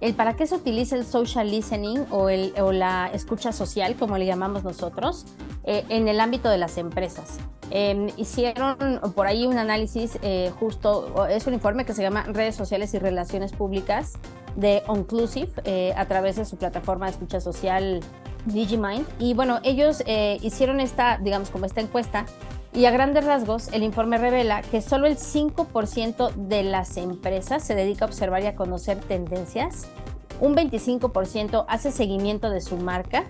el 0.00 0.14
para 0.14 0.36
qué 0.36 0.46
se 0.46 0.54
utiliza 0.54 0.94
el 0.94 1.04
social 1.04 1.50
listening 1.50 2.06
o, 2.10 2.28
el, 2.28 2.54
o 2.60 2.70
la 2.70 3.10
escucha 3.12 3.50
social, 3.50 3.96
como 3.96 4.16
le 4.16 4.26
llamamos 4.26 4.62
nosotros, 4.62 5.26
eh, 5.64 5.84
en 5.88 6.06
el 6.06 6.20
ámbito 6.20 6.48
de 6.48 6.58
las 6.58 6.78
empresas. 6.78 7.40
Em, 7.70 8.06
hicieron 8.16 9.00
por 9.16 9.26
ahí 9.26 9.44
un 9.44 9.58
análisis 9.58 10.20
eh, 10.22 10.52
justo, 10.60 11.26
es 11.26 11.48
un 11.48 11.54
informe 11.54 11.84
que 11.84 11.94
se 11.94 12.02
llama 12.02 12.26
Redes 12.28 12.54
Sociales 12.54 12.94
y 12.94 13.00
Relaciones 13.00 13.50
Públicas 13.50 14.12
de 14.56 14.82
Onclusive 14.86 15.52
a 15.96 16.04
través 16.06 16.36
de 16.36 16.44
su 16.44 16.56
plataforma 16.56 17.06
de 17.06 17.12
escucha 17.12 17.40
social 17.40 18.00
Digimind. 18.46 19.06
Y 19.18 19.34
bueno, 19.34 19.60
ellos 19.62 20.02
eh, 20.06 20.38
hicieron 20.42 20.80
esta, 20.80 21.18
digamos, 21.18 21.50
como 21.50 21.66
esta 21.66 21.80
encuesta. 21.80 22.26
Y 22.74 22.86
a 22.86 22.90
grandes 22.90 23.24
rasgos, 23.24 23.68
el 23.72 23.82
informe 23.82 24.16
revela 24.16 24.62
que 24.62 24.80
solo 24.80 25.06
el 25.06 25.18
5% 25.18 26.32
de 26.34 26.62
las 26.62 26.96
empresas 26.96 27.62
se 27.62 27.74
dedica 27.74 28.06
a 28.06 28.08
observar 28.08 28.42
y 28.42 28.46
a 28.46 28.56
conocer 28.56 28.98
tendencias. 28.98 29.88
Un 30.40 30.56
25% 30.56 31.66
hace 31.68 31.92
seguimiento 31.92 32.48
de 32.48 32.60
su 32.60 32.78
marca. 32.78 33.24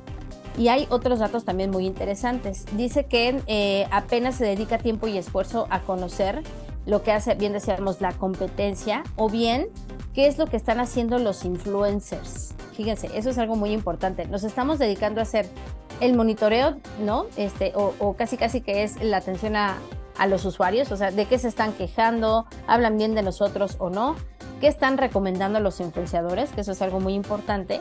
Y 0.57 0.69
hay 0.69 0.87
otros 0.91 1.19
datos 1.19 1.45
también 1.45 1.71
muy 1.71 1.87
interesantes. 1.87 2.67
Dice 2.77 3.07
que 3.07 3.43
eh, 3.47 3.87
apenas 3.91 4.37
se 4.37 4.45
dedica 4.45 4.79
tiempo 4.79 5.09
y 5.09 5.19
esfuerzo 5.19 5.67
a 5.71 5.81
conocer 5.81 6.43
lo 6.85 7.03
que 7.03 7.13
hace, 7.13 7.35
bien 7.35 7.53
decíamos, 7.53 8.01
la 8.01 8.13
competencia 8.13 9.03
o 9.17 9.29
bien 9.29 9.69
qué 10.15 10.27
es 10.27 10.39
lo 10.39 10.47
que 10.47 10.57
están 10.57 10.81
haciendo 10.81 11.19
los 11.19 11.45
influencers. 11.45 12.55
Fíjense, 12.77 13.11
eso 13.15 13.31
es 13.31 13.39
algo 13.39 13.57
muy 13.57 13.71
importante. 13.71 14.27
Nos 14.27 14.45
estamos 14.45 14.79
dedicando 14.79 15.21
a 15.21 15.23
hacer 15.23 15.47
el 16.01 16.15
monitoreo, 16.15 16.77
¿no? 17.01 17.27
Este, 17.37 17.73
o, 17.75 18.15
casi 18.15 18.37
casi 18.37 18.61
que 18.61 18.83
es 18.83 19.03
la 19.03 19.19
atención 19.19 19.57
a, 19.57 19.79
a 20.19 20.27
los 20.27 20.45
usuarios, 20.45 20.91
o 20.91 20.97
sea, 20.97 21.11
de 21.11 21.27
qué 21.27 21.39
se 21.39 21.49
están 21.49 21.73
quejando, 21.73 22.47
hablan 22.67 22.97
bien 22.97 23.15
de 23.15 23.23
nosotros 23.23 23.77
o 23.79 23.91
no, 23.91 24.17
qué 24.61 24.69
están 24.69 24.99
recomendando 24.99 25.61
los 25.61 25.81
influenciadores, 25.81 26.51
que 26.51 26.63
eso 26.63 26.73
es 26.73 26.83
algo 26.83 27.01
muy 27.01 27.15
importante. 27.15 27.81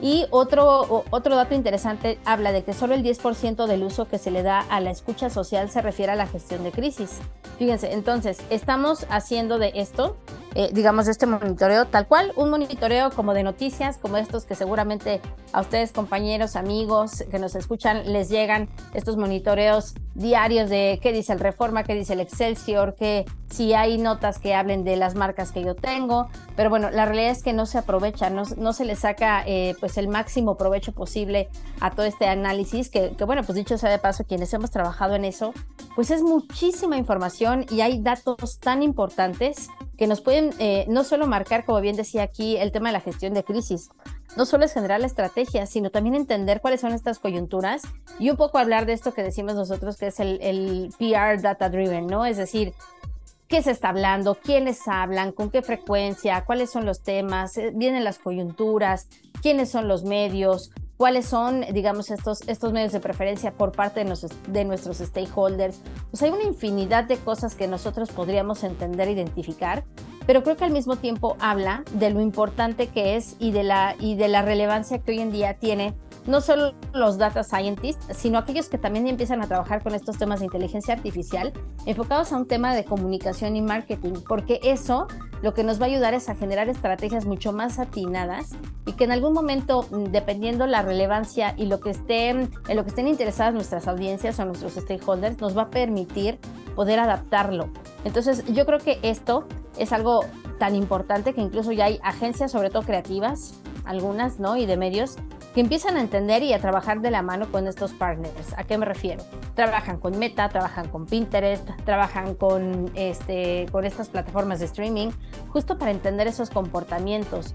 Y 0.00 0.26
otro, 0.30 1.04
otro 1.10 1.36
dato 1.36 1.54
interesante 1.54 2.18
habla 2.24 2.50
de 2.50 2.64
que 2.64 2.72
solo 2.72 2.94
el 2.94 3.04
10% 3.04 3.66
del 3.66 3.84
uso 3.84 4.08
que 4.08 4.18
se 4.18 4.32
le 4.32 4.42
da 4.42 4.58
a 4.58 4.80
la 4.80 4.90
escucha 4.90 5.30
social 5.30 5.70
se 5.70 5.80
refiere 5.80 6.10
a 6.10 6.16
la 6.16 6.26
gestión 6.26 6.64
de 6.64 6.72
crisis. 6.72 7.20
Fíjense, 7.58 7.92
entonces, 7.92 8.38
estamos 8.50 9.06
haciendo 9.10 9.58
de 9.58 9.72
esto, 9.76 10.16
eh, 10.54 10.70
digamos, 10.72 11.08
este 11.08 11.26
monitoreo 11.26 11.86
tal 11.86 12.06
cual, 12.06 12.32
un 12.36 12.50
monitoreo 12.50 13.10
como 13.10 13.34
de 13.34 13.42
noticias, 13.42 13.98
como 13.98 14.16
estos 14.16 14.44
que 14.44 14.54
seguramente 14.54 15.20
a 15.52 15.60
ustedes, 15.60 15.92
compañeros, 15.92 16.56
amigos 16.56 17.24
que 17.30 17.38
nos 17.38 17.54
escuchan, 17.54 18.12
les 18.12 18.28
llegan 18.28 18.68
estos 18.94 19.16
monitoreos 19.16 19.94
diarios 20.14 20.68
de 20.70 20.98
qué 21.02 21.12
dice 21.12 21.32
el 21.32 21.40
Reforma, 21.40 21.84
qué 21.84 21.94
dice 21.94 22.12
el 22.12 22.20
Excelsior, 22.20 22.94
que 22.94 23.24
si 23.50 23.74
hay 23.74 23.98
notas 23.98 24.38
que 24.38 24.54
hablen 24.54 24.84
de 24.84 24.96
las 24.96 25.14
marcas 25.14 25.52
que 25.52 25.62
yo 25.62 25.74
tengo, 25.74 26.28
pero 26.56 26.70
bueno, 26.70 26.90
la 26.90 27.04
realidad 27.04 27.30
es 27.30 27.42
que 27.42 27.52
no 27.52 27.66
se 27.66 27.78
aprovecha, 27.78 28.30
no, 28.30 28.72
se 28.72 28.84
le 28.84 28.96
saca 28.96 29.42
eh, 29.46 29.74
pues 29.80 29.98
el 29.98 30.08
máximo 30.08 30.56
provecho 30.56 30.92
posible 30.92 31.48
a 31.80 31.90
todo 31.90 32.06
este 32.06 32.26
análisis, 32.26 32.88
que, 32.88 33.14
que, 33.16 33.24
bueno, 33.24 33.42
pues 33.42 33.56
dicho 33.56 33.76
sea 33.78 33.90
de 33.90 33.98
paso, 33.98 34.24
quienes 34.24 34.52
hemos 34.54 34.70
trabajado 34.70 35.14
en 35.14 35.24
eso, 35.24 35.52
pues 35.94 36.10
es 36.10 36.22
muchísima 36.22 36.96
información 36.96 37.66
y 37.70 37.80
hay 37.80 38.00
datos 38.00 38.58
tan 38.58 38.82
importantes 38.82 39.68
que 39.96 40.06
nos 40.06 40.20
pueden 40.20 40.50
eh, 40.58 40.84
no 40.88 41.04
solo 41.04 41.26
marcar, 41.26 41.64
como 41.64 41.80
bien 41.80 41.96
decía 41.96 42.22
aquí, 42.22 42.56
el 42.56 42.72
tema 42.72 42.88
de 42.88 42.94
la 42.94 43.00
gestión 43.00 43.34
de 43.34 43.44
crisis, 43.44 43.90
no 44.36 44.46
solo 44.46 44.64
es 44.64 44.72
generar 44.72 45.00
la 45.00 45.06
estrategia, 45.06 45.66
sino 45.66 45.90
también 45.90 46.14
entender 46.14 46.60
cuáles 46.60 46.80
son 46.80 46.92
estas 46.92 47.18
coyunturas 47.18 47.82
y 48.18 48.30
un 48.30 48.36
poco 48.36 48.58
hablar 48.58 48.86
de 48.86 48.94
esto 48.94 49.12
que 49.12 49.22
decimos 49.22 49.54
nosotros, 49.54 49.98
que 50.02 50.08
es 50.08 50.18
el, 50.18 50.40
el 50.42 50.92
PR 50.98 51.40
data 51.40 51.68
driven, 51.68 52.08
¿no? 52.08 52.26
Es 52.26 52.36
decir, 52.36 52.74
qué 53.46 53.62
se 53.62 53.70
está 53.70 53.90
hablando, 53.90 54.34
quiénes 54.34 54.88
hablan, 54.88 55.30
con 55.30 55.48
qué 55.48 55.62
frecuencia, 55.62 56.44
cuáles 56.44 56.72
son 56.72 56.84
los 56.84 57.02
temas, 57.02 57.56
eh, 57.56 57.70
vienen 57.72 58.02
las 58.02 58.18
coyunturas, 58.18 59.06
quiénes 59.42 59.70
son 59.70 59.86
los 59.86 60.02
medios, 60.02 60.72
cuáles 60.96 61.26
son, 61.26 61.60
digamos, 61.72 62.10
estos, 62.10 62.40
estos 62.48 62.72
medios 62.72 62.90
de 62.90 62.98
preferencia 62.98 63.52
por 63.52 63.70
parte 63.70 64.00
de, 64.00 64.06
nuestros, 64.06 64.32
de 64.48 64.64
nuestros 64.64 64.96
stakeholders. 64.98 65.78
Sea, 66.14 66.26
hay 66.26 66.34
una 66.34 66.48
infinidad 66.48 67.04
de 67.04 67.16
cosas 67.16 67.54
que 67.54 67.68
nosotros 67.68 68.10
podríamos 68.10 68.64
entender 68.64 69.08
identificar, 69.08 69.84
pero 70.26 70.42
creo 70.42 70.56
que 70.56 70.64
al 70.64 70.72
mismo 70.72 70.96
tiempo 70.96 71.36
habla 71.38 71.84
de 71.92 72.10
lo 72.10 72.20
importante 72.20 72.88
que 72.88 73.14
es 73.14 73.36
y 73.38 73.52
de 73.52 73.62
la, 73.62 73.94
y 74.00 74.16
de 74.16 74.26
la 74.26 74.42
relevancia 74.42 74.98
que 74.98 75.12
hoy 75.12 75.20
en 75.20 75.30
día 75.30 75.54
tiene 75.58 75.94
no 76.26 76.40
solo 76.40 76.74
los 76.92 77.18
data 77.18 77.42
scientists, 77.42 78.06
sino 78.16 78.38
aquellos 78.38 78.68
que 78.68 78.78
también 78.78 79.08
empiezan 79.08 79.42
a 79.42 79.46
trabajar 79.46 79.82
con 79.82 79.94
estos 79.94 80.18
temas 80.18 80.40
de 80.40 80.46
inteligencia 80.46 80.94
artificial 80.94 81.52
enfocados 81.86 82.32
a 82.32 82.36
un 82.36 82.46
tema 82.46 82.74
de 82.74 82.84
comunicación 82.84 83.56
y 83.56 83.62
marketing, 83.62 84.14
porque 84.28 84.60
eso 84.62 85.08
lo 85.42 85.54
que 85.54 85.64
nos 85.64 85.80
va 85.80 85.86
a 85.86 85.88
ayudar 85.88 86.14
es 86.14 86.28
a 86.28 86.36
generar 86.36 86.68
estrategias 86.68 87.24
mucho 87.24 87.52
más 87.52 87.80
atinadas 87.80 88.50
y 88.86 88.92
que 88.92 89.04
en 89.04 89.12
algún 89.12 89.32
momento, 89.32 89.86
mm, 89.90 90.04
dependiendo 90.12 90.66
la 90.66 90.82
relevancia 90.82 91.54
y 91.56 91.66
lo 91.66 91.80
que 91.80 91.90
estén, 91.90 92.50
en 92.68 92.76
lo 92.76 92.84
que 92.84 92.90
estén 92.90 93.08
interesadas 93.08 93.52
nuestras 93.52 93.88
audiencias 93.88 94.38
o 94.38 94.44
nuestros 94.44 94.74
stakeholders, 94.74 95.40
nos 95.40 95.56
va 95.56 95.62
a 95.62 95.70
permitir 95.70 96.38
poder 96.76 97.00
adaptarlo. 97.00 97.68
Entonces, 98.04 98.44
yo 98.46 98.64
creo 98.66 98.78
que 98.78 98.98
esto 99.02 99.46
es 99.76 99.92
algo 99.92 100.24
tan 100.58 100.76
importante 100.76 101.34
que 101.34 101.40
incluso 101.40 101.72
ya 101.72 101.86
hay 101.86 101.98
agencias, 102.02 102.52
sobre 102.52 102.70
todo 102.70 102.82
creativas, 102.82 103.61
algunas, 103.84 104.38
¿no? 104.38 104.56
Y 104.56 104.66
de 104.66 104.76
medios, 104.76 105.16
que 105.54 105.60
empiezan 105.60 105.96
a 105.96 106.00
entender 106.00 106.42
y 106.42 106.52
a 106.52 106.58
trabajar 106.58 107.00
de 107.00 107.10
la 107.10 107.22
mano 107.22 107.50
con 107.50 107.66
estos 107.66 107.92
partners. 107.92 108.54
¿A 108.56 108.64
qué 108.64 108.78
me 108.78 108.86
refiero? 108.86 109.22
Trabajan 109.54 109.98
con 109.98 110.18
Meta, 110.18 110.48
trabajan 110.48 110.88
con 110.88 111.06
Pinterest, 111.06 111.68
trabajan 111.84 112.34
con, 112.34 112.90
este, 112.94 113.66
con 113.70 113.84
estas 113.84 114.08
plataformas 114.08 114.60
de 114.60 114.66
streaming, 114.66 115.10
justo 115.48 115.78
para 115.78 115.90
entender 115.90 116.26
esos 116.26 116.50
comportamientos. 116.50 117.54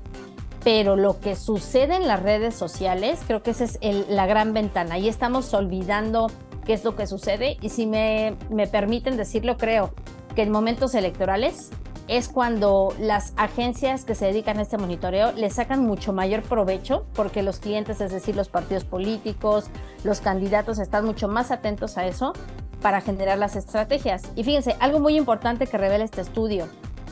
Pero 0.63 0.96
lo 0.96 1.20
que 1.20 1.36
sucede 1.36 1.96
en 1.96 2.08
las 2.08 2.22
redes 2.22 2.54
sociales, 2.56 3.22
creo 3.26 3.42
que 3.42 3.52
esa 3.52 3.63
es 3.63 3.80
la 4.10 4.26
gran 4.28 4.54
ventana. 4.54 4.98
Y 4.98 5.08
estamos 5.08 5.54
olvidando 5.54 6.28
qué 6.66 6.74
es 6.74 6.84
lo 6.84 6.96
que 6.96 7.08
sucede. 7.08 7.58
Y 7.62 7.70
si 7.70 7.86
me, 7.86 8.36
me 8.50 8.68
permiten 8.68 9.18
decirlo, 9.18 9.58
creo 9.58 9.94
que 10.36 10.44
en 10.44 10.52
momentos 10.52 10.94
electorales 10.94 11.72
es 12.08 12.30
cuando 12.30 12.93
las 13.00 13.34
agencias 13.36 14.06
que 14.06 14.15
se 14.15 14.26
dedican 14.26 14.60
a 14.60 14.62
este 14.62 14.78
monitoreo 14.78 15.34
le 15.34 15.50
sacan 15.50 15.86
mucho 15.86 16.13
mayor 16.13 16.41
provecho 16.41 17.06
porque 17.13 17.43
los 17.43 17.60
clientes, 17.60 18.00
es 18.00 18.12
decir, 18.12 18.36
los 18.36 18.48
partidos 18.48 18.86
políticos, 18.86 19.65
los 20.04 20.22
candidatos 20.22 20.80
están 20.80 21.06
mucho 21.06 21.28
más 21.28 21.52
atentos 21.52 21.98
a 21.98 22.06
eso 22.06 22.34
para 22.82 23.02
generar 23.02 23.38
las 23.38 23.56
estrategias. 23.56 24.24
Y 24.36 24.43
fíjense, 24.43 24.78
algo 24.80 25.00
muy 25.00 25.17
importante 25.17 25.67
que 25.67 25.78
revela 25.78 26.06
este 26.06 26.22
estudio. 26.22 26.67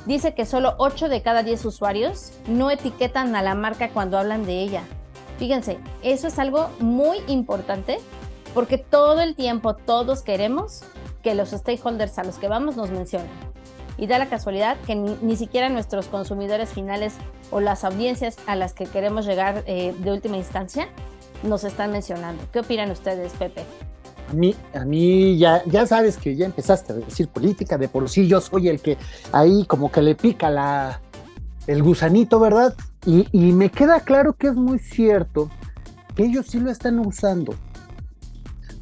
Dice 0.05 0.34
que 0.34 0.45
solo 0.45 0.75
8 0.77 1.10
de 1.10 1.21
cada 1.21 1.43
10 1.43 1.65
usuarios 1.65 2.31
no 2.47 2.71
etiquetan 2.71 3.36
a 3.36 3.41
la 3.41 3.55
marca 3.55 3.89
cuando 3.89 4.17
hablan 4.17 4.45
de 4.45 4.62
ella. 4.62 4.84
Fíjense, 5.39 5.79
eso 6.03 6.27
es 6.27 6.39
algo 6.39 6.69
muy 6.79 7.17
importante 7.27 7.97
porque 8.53 8.77
todo 8.77 9.19
el 9.21 9.36
tiempo 9.36 9.75
todos 9.75 10.21
queremos 10.21 10.84
que 11.21 11.36
los 11.36 11.49
stakeholders 11.49 12.17
a 12.19 12.23
los 12.23 12.38
que 12.38 12.47
vamos 12.47 12.77
nos 12.77 12.91
mencionen 12.91 13.55
y 13.97 14.08
da 14.08 14.19
la 14.19 14.27
casualidad 14.27 14.77
que 14.86 14.95
ni, 14.95 15.36
siquiera 15.36 15.69
nuestros 15.69 16.08
consumidores 16.08 16.69
finales 16.69 17.15
o 17.51 17.60
las 17.60 17.84
audiencias 17.84 18.38
a 18.47 18.55
las 18.55 18.73
que 18.73 18.86
queremos 18.86 19.25
llegar 19.25 19.63
eh, 19.67 19.93
de 19.97 20.12
última 20.12 20.38
instancia 20.38 20.88
nos 21.43 21.63
están 21.63 21.91
mencionando. 21.91 22.43
¿Qué 22.51 22.60
opinan 22.60 22.91
ustedes, 22.91 23.34
Pepe? 23.34 23.63
A 24.29 24.34
mí, 24.34 24.55
a 24.73 24.84
mí 24.86 25.38
ya, 25.38 25.62
ya 25.65 25.86
sabes 25.86 26.17
que 26.17 26.36
ya 26.36 26.45
empezaste 26.45 26.93
a 26.93 26.95
decir 26.95 27.27
política, 27.27 27.77
de 27.77 27.88
por 27.88 28.10
sí 28.10 28.27
yo 28.27 28.41
soy 28.41 28.69
el 28.69 28.81
que 28.81 28.97
ahí 29.31 29.65
como 29.65 29.91
que 29.91 30.01
le 30.01 30.15
pica 30.15 30.49
la, 30.49 30.99
el 31.67 31.84
gusanito, 31.84 32.39
¿verdad? 32.39 32.75
Y, 33.05 33.27
y 33.31 33.51
me 33.51 33.69
queda 33.69 33.99
claro 33.99 34.34
que 34.34 34.47
es 34.47 34.55
muy 34.55 34.79
cierto 34.79 35.49
que 36.15 36.23
ellos 36.23 36.47
sí 36.47 36.60
lo 36.60 36.71
están 36.71 36.99
usando. 36.99 37.53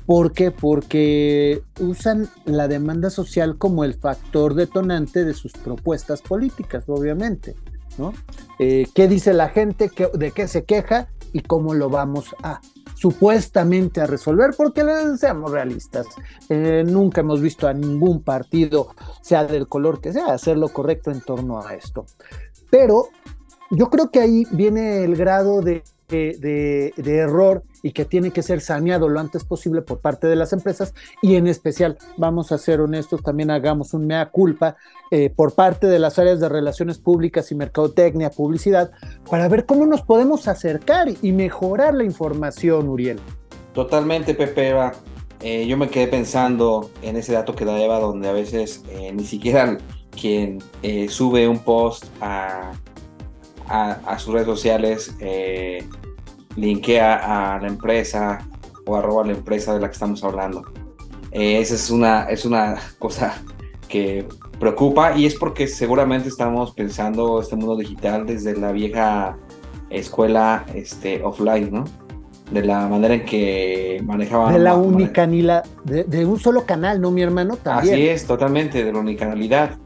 ¿Por 0.06 0.34
qué? 0.34 0.52
Porque 0.52 1.64
usan 1.80 2.30
la 2.46 2.68
demanda 2.68 3.10
social 3.10 3.58
como 3.58 3.84
el 3.84 3.94
factor 3.94 4.54
detonante 4.54 5.24
de 5.24 5.34
sus 5.34 5.54
propuestas 5.54 6.22
políticas, 6.22 6.84
obviamente. 6.88 7.56
¿no? 7.98 8.14
Eh, 8.60 8.88
¿Qué 8.94 9.08
dice 9.08 9.34
la 9.34 9.50
gente? 9.50 9.92
¿De 10.14 10.32
qué 10.32 10.48
se 10.48 10.66
queja? 10.66 11.08
¿Y 11.32 11.42
cómo 11.42 11.74
lo 11.74 11.90
vamos 11.90 12.36
a 12.44 12.60
supuestamente 12.96 14.02
a 14.02 14.08
resolver? 14.08 14.52
Porque 14.58 14.84
seamos 15.18 15.52
realistas, 15.52 16.08
eh, 16.50 16.84
nunca 16.86 17.22
hemos 17.22 17.42
visto 17.42 17.68
a 17.68 17.74
ningún 17.74 18.22
partido, 18.22 18.90
sea 19.22 19.46
del 19.46 19.68
color 19.68 20.02
que 20.02 20.14
sea, 20.14 20.34
hacer 20.34 20.58
lo 20.58 20.70
correcto 20.70 21.12
en 21.12 21.22
torno 21.22 21.62
a 21.62 21.76
esto. 21.76 22.06
Pero 22.70 23.10
yo 23.72 23.90
creo 23.90 24.10
que 24.12 24.20
ahí 24.20 24.46
viene 24.52 25.04
el 25.04 25.16
grado 25.16 25.62
de 25.62 25.84
de, 26.08 26.94
error 27.06 27.64
y 27.84 27.92
que 27.92 28.06
tiene 28.06 28.32
que 28.32 28.42
ser 28.42 28.62
saneado 28.62 29.10
lo 29.10 29.20
antes 29.20 29.44
posible 29.44 29.82
por 29.82 30.00
parte 30.00 30.26
de 30.26 30.38
las 30.38 30.54
empresas 30.54 30.96
y 31.22 31.36
en 31.36 31.48
especial, 31.48 31.98
vamos 32.18 32.54
a 32.54 32.58
ser 32.58 32.80
honestos, 32.80 33.22
también 33.22 33.52
hagamos 33.52 33.94
un 33.94 34.08
mea 34.08 34.30
culpa 34.30 34.78
eh, 35.12 35.30
por 35.30 35.54
parte 35.54 35.88
de 35.88 36.00
las 36.00 36.18
áreas 36.18 36.40
de 36.40 36.48
relaciones 36.48 36.98
públicas 36.98 37.52
y 37.52 37.56
mercadotecnia, 37.56 38.32
publicidad, 38.32 38.92
para 39.30 39.50
ver 39.50 39.66
cómo 39.66 39.86
nos 39.86 40.02
podemos 40.02 40.48
acercar 40.48 41.10
y 41.22 41.32
mejorar 41.34 41.94
la 41.94 42.06
información, 42.06 42.88
Uriel. 42.88 43.20
Totalmente, 43.74 44.34
Pepe 44.34 44.70
Eva. 44.70 44.94
Eh, 45.42 45.68
yo 45.68 45.76
me 45.76 45.90
quedé 45.90 46.08
pensando 46.08 46.90
en 47.02 47.18
ese 47.18 47.34
dato 47.34 47.54
que 47.54 47.66
da 47.66 47.78
Eva, 47.82 48.00
donde 48.00 48.30
a 48.30 48.32
veces 48.32 48.82
eh, 48.90 49.12
ni 49.14 49.26
siquiera 49.26 49.78
quien 50.10 50.60
sube 51.10 51.48
un 51.48 51.60
post 51.60 52.06
a, 52.22 52.72
a, 53.68 54.20
sus 54.20 54.32
redes 54.32 54.46
sociales 54.46 55.12
linkea 56.56 57.56
a 57.56 57.60
la 57.60 57.68
empresa 57.68 58.48
o 58.86 58.96
arroba 58.96 59.26
la 59.26 59.34
empresa 59.34 59.74
de 59.74 59.80
la 59.80 59.88
que 59.88 59.94
estamos 59.94 60.24
hablando. 60.24 60.64
Eh, 61.32 61.60
esa 61.60 61.76
es 61.76 61.90
una, 61.90 62.24
es 62.26 62.46
una 62.46 62.76
cosa 63.00 63.42
que 63.88 64.28
preocupa 64.60 65.18
y 65.18 65.26
es 65.26 65.36
porque 65.36 65.68
seguramente 65.68 66.30
estamos 66.30 66.74
pensando 66.74 67.42
este 67.42 67.56
mundo 67.56 67.76
digital 67.76 68.26
desde 68.26 68.56
la 68.56 68.72
vieja 68.72 69.38
escuela 69.90 70.66
este, 70.74 71.24
offline, 71.24 71.72
¿no? 71.72 71.84
De 72.52 72.64
la 72.64 72.88
manera 72.88 73.16
en 73.16 73.26
que 73.26 74.02
manejaban. 74.06 74.54
De 74.54 74.60
la 74.60 74.76
unicanalidad, 74.76 75.64
de, 75.84 76.04
de, 76.04 76.26
un 76.26 76.40
solo 76.40 76.66
canal, 76.66 77.02
¿no, 77.02 77.10
mi 77.10 77.22
hermano? 77.22 77.56
También. 77.56 77.96
Así 77.96 78.08
es, 78.08 78.26
totalmente, 78.26 78.84
de 78.84 78.94
la 78.94 79.00
unicanalidad. 79.00 79.78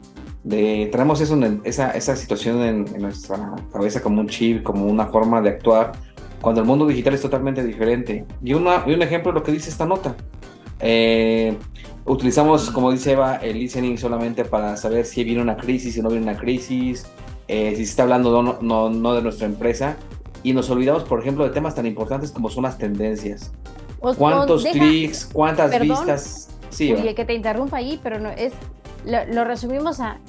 De, 0.43 0.89
tenemos 0.91 1.21
eso 1.21 1.39
esa, 1.63 1.91
esa 1.91 2.15
situación 2.15 2.61
en, 2.61 2.87
en, 2.93 3.01
nuestra 3.01 3.55
cabeza 3.71 4.01
como 4.01 4.21
un 4.21 4.27
chip, 4.27 4.63
como 4.63 4.85
una 4.85 5.07
forma 5.07 5.41
de 5.41 5.49
actuar 5.49 5.93
cuando 6.41 6.61
el 6.61 6.67
mundo 6.67 6.85
digital 6.85 7.13
es 7.13 7.21
totalmente 7.21 7.63
diferente. 7.63 8.25
Y, 8.43 8.53
una, 8.53 8.83
y 8.85 8.93
un 8.93 9.01
ejemplo 9.01 9.31
de 9.31 9.39
lo 9.39 9.43
que 9.43 9.51
dice 9.51 9.69
esta 9.69 9.85
nota. 9.85 10.15
Eh, 10.79 11.57
utilizamos, 12.05 12.69
como 12.69 12.91
dice 12.91 13.13
Eva, 13.13 13.37
el 13.37 13.59
listening 13.59 13.97
solamente 13.97 14.45
para 14.45 14.77
saber 14.77 15.05
si 15.05 15.23
viene 15.23 15.41
una 15.41 15.57
crisis, 15.57 15.95
si 15.95 16.01
no 16.01 16.09
viene 16.09 16.23
una 16.23 16.37
crisis, 16.37 17.07
eh, 17.47 17.71
si 17.71 17.77
se 17.77 17.91
está 17.91 18.03
hablando 18.03 18.41
no, 18.41 18.57
no, 18.61 18.89
no, 18.89 19.13
de 19.13 19.21
nuestra 19.21 19.47
empresa. 19.47 19.97
Y 20.43 20.53
nos 20.53 20.69
olvidamos, 20.69 21.03
por 21.03 21.19
ejemplo, 21.19 21.43
de 21.43 21.49
temas 21.49 21.75
tan 21.75 21.85
importantes 21.85 22.31
como 22.31 22.49
son 22.49 22.63
las 22.63 22.77
tendencias. 22.77 23.51
¿Cuántos 23.99 24.63
clics? 24.65 25.29
¿Cuántas 25.33 25.79
vistas? 25.79 26.49
Sí, 26.69 26.93
Oye, 26.93 27.15
que 27.15 27.25
te 27.25 27.33
interrumpa 27.33 27.77
ahí, 27.77 27.99
pero 28.03 28.19
no 28.19 28.29
es 28.29 28.53
lo, 29.05 29.25
lo 29.33 29.45
resumimos 29.45 29.99
a 29.99 30.19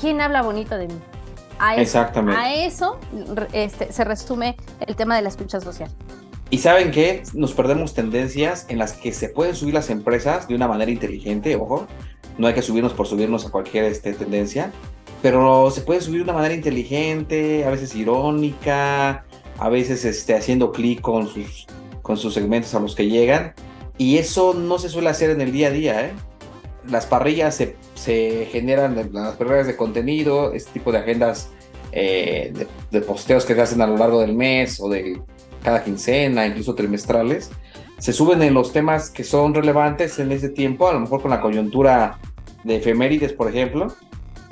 ¿quién 0.00 0.20
habla 0.20 0.42
bonito 0.42 0.76
de 0.76 0.86
mí? 0.86 0.94
A 1.58 1.76
eso, 1.76 1.98
A 1.98 2.54
eso 2.54 2.98
este, 3.52 3.92
se 3.92 4.04
resume 4.04 4.56
el 4.86 4.96
tema 4.96 5.16
de 5.16 5.22
la 5.22 5.28
escucha 5.28 5.60
social. 5.60 5.90
Y 6.50 6.58
saben 6.58 6.90
que 6.90 7.22
nos 7.34 7.52
perdemos 7.52 7.92
tendencias 7.92 8.66
en 8.68 8.78
las 8.78 8.94
que 8.94 9.12
se 9.12 9.28
pueden 9.28 9.54
subir 9.54 9.74
las 9.74 9.90
empresas 9.90 10.48
de 10.48 10.54
una 10.54 10.66
manera 10.66 10.90
inteligente, 10.90 11.56
ojo, 11.56 11.86
no 12.38 12.46
hay 12.46 12.54
que 12.54 12.62
subirnos 12.62 12.94
por 12.94 13.06
subirnos 13.06 13.44
a 13.44 13.50
cualquier 13.50 13.84
este, 13.84 14.14
tendencia, 14.14 14.72
pero 15.20 15.70
se 15.70 15.82
puede 15.82 16.00
subir 16.00 16.18
de 16.18 16.24
una 16.24 16.32
manera 16.32 16.54
inteligente, 16.54 17.64
a 17.66 17.70
veces 17.70 17.94
irónica, 17.94 19.24
a 19.58 19.68
veces 19.68 20.04
este, 20.04 20.34
haciendo 20.34 20.72
clic 20.72 21.02
con 21.02 21.28
sus, 21.28 21.66
con 22.00 22.16
sus 22.16 22.32
segmentos 22.32 22.74
a 22.74 22.80
los 22.80 22.94
que 22.94 23.08
llegan, 23.08 23.52
y 23.98 24.16
eso 24.16 24.54
no 24.54 24.78
se 24.78 24.88
suele 24.88 25.10
hacer 25.10 25.30
en 25.30 25.40
el 25.40 25.52
día 25.52 25.68
a 25.68 25.70
día, 25.70 26.06
¿eh? 26.06 26.12
Las 26.88 27.04
parrillas 27.04 27.56
se, 27.56 27.76
se 27.98 28.46
generan, 28.46 29.10
las 29.12 29.36
parrillas 29.36 29.66
de 29.66 29.76
contenido, 29.76 30.52
este 30.52 30.72
tipo 30.72 30.92
de 30.92 30.98
agendas 30.98 31.50
eh, 31.92 32.52
de, 32.54 32.66
de 32.90 33.04
posteos 33.04 33.44
que 33.44 33.54
se 33.54 33.60
hacen 33.60 33.80
a 33.80 33.86
lo 33.86 33.96
largo 33.96 34.20
del 34.20 34.34
mes 34.34 34.80
o 34.80 34.88
de 34.88 35.20
cada 35.62 35.82
quincena, 35.82 36.46
incluso 36.46 36.74
trimestrales, 36.74 37.50
se 37.98 38.12
suben 38.12 38.42
en 38.42 38.54
los 38.54 38.72
temas 38.72 39.10
que 39.10 39.24
son 39.24 39.54
relevantes 39.54 40.18
en 40.18 40.30
ese 40.30 40.48
tiempo, 40.48 40.88
a 40.88 40.92
lo 40.92 41.00
mejor 41.00 41.20
con 41.20 41.30
la 41.30 41.40
coyuntura 41.40 42.18
de 42.62 42.76
efemérides, 42.76 43.32
por 43.32 43.48
ejemplo, 43.48 43.88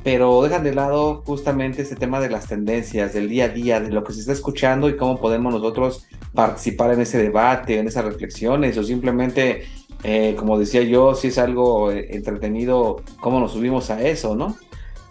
pero 0.02 0.42
dejan 0.42 0.64
de 0.64 0.74
lado 0.74 1.22
justamente 1.26 1.82
este 1.82 1.96
tema 1.96 2.20
de 2.20 2.30
las 2.30 2.46
tendencias, 2.46 3.12
del 3.12 3.28
día 3.28 3.46
a 3.46 3.48
día, 3.48 3.80
de 3.80 3.90
lo 3.90 4.04
que 4.04 4.12
se 4.12 4.20
está 4.20 4.32
escuchando 4.32 4.88
y 4.88 4.96
cómo 4.96 5.20
podemos 5.20 5.52
nosotros 5.52 6.06
participar 6.34 6.92
en 6.92 7.00
ese 7.00 7.18
debate, 7.18 7.78
en 7.78 7.88
esas 7.88 8.04
reflexiones, 8.04 8.76
o 8.78 8.84
simplemente, 8.84 9.64
eh, 10.08 10.36
como 10.36 10.56
decía 10.56 10.82
yo, 10.82 11.16
si 11.16 11.28
es 11.28 11.38
algo 11.38 11.90
eh, 11.90 12.06
entretenido, 12.12 13.02
cómo 13.18 13.40
nos 13.40 13.52
subimos 13.52 13.90
a 13.90 14.06
eso, 14.06 14.36
¿no? 14.36 14.56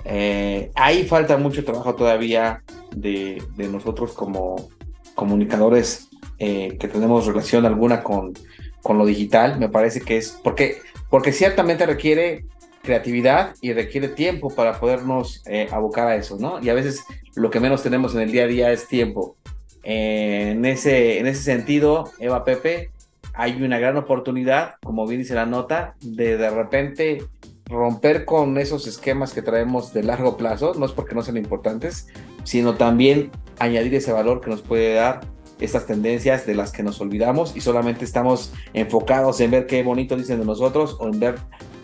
Eh, 0.06 0.72
ahí 0.74 1.04
falta 1.04 1.36
mucho 1.36 1.66
trabajo 1.66 1.96
todavía 1.96 2.64
de, 2.96 3.44
de 3.58 3.68
nosotros 3.68 4.14
como, 4.14 4.70
comunicadores 5.16 6.08
eh, 6.40 6.78
que 6.80 6.88
tenemos 6.88 7.26
relación 7.26 7.66
alguna 7.66 8.04
con, 8.04 8.34
con 8.82 8.98
lo 8.98 9.06
digital, 9.06 9.60
me 9.60 9.68
parece 9.68 10.00
que 10.00 10.16
es 10.16 10.40
porque, 10.42 10.78
porque 11.10 11.34
ciertamente 11.34 11.86
requiere 11.86 12.46
creatividad 12.82 13.54
y 13.62 13.74
requiere 13.74 14.08
tiempo 14.08 14.50
para 14.50 14.80
podernos 14.80 15.44
eh, 15.46 15.68
abocar 15.72 16.08
a 16.08 16.16
eso, 16.16 16.38
¿no? 16.40 16.62
Y 16.64 16.70
a 16.70 16.74
veces 16.74 17.04
lo 17.36 17.50
que 17.50 17.60
menos 17.60 17.84
tenemos 17.84 18.16
en 18.16 18.22
el 18.22 18.32
día 18.32 18.44
a 18.44 18.48
día 18.48 18.72
es 18.72 18.88
tiempo. 18.88 19.36
en, 19.84 20.64
ese, 20.66 21.20
en 21.20 21.28
ese 21.28 21.44
sentido, 21.44 22.12
Eva 22.20 22.46
Pepe, 22.46 22.92
hay 23.36 23.62
una 23.62 23.80
gran 23.80 23.98
oportunidad, 23.98 24.76
como 24.84 25.08
bien 25.08 25.21
dice 25.21 25.36
la 25.36 25.45
nota, 25.45 25.95
de 26.02 26.38
de 26.38 26.50
repente 26.50 27.24
romper 27.65 28.26
con 28.26 28.58
esos 28.58 28.88
esquemas 28.88 29.34
que 29.34 29.41
traemos 29.41 29.93
de 29.93 30.04
largo 30.04 30.38
plazo, 30.38 30.74
no 30.76 30.86
es 30.86 30.91
porque 30.91 31.15
no 31.15 31.21
sean 31.21 31.38
importantes, 31.38 32.08
sino 32.43 32.76
también 32.76 33.32
añadir 33.60 33.95
ese 33.95 34.12
valor 34.12 34.41
que 34.41 34.50
nos 34.50 34.62
puede 34.62 34.93
dar 34.93 35.21
estas 35.60 35.86
tendencias 35.88 36.45
de 36.45 36.54
las 36.54 36.71
que 36.71 36.84
nos 36.84 37.00
olvidamos 37.02 37.56
y 37.56 37.62
solamente 37.62 38.06
estamos 38.06 38.54
enfocados 38.74 39.39
en 39.39 39.52
ver 39.52 39.67
qué 39.67 39.84
bonito 39.84 40.15
dicen 40.15 40.39
de 40.39 40.45
nosotros 40.45 40.98
o 41.00 41.08
en 41.08 41.19
ver 41.19 41.36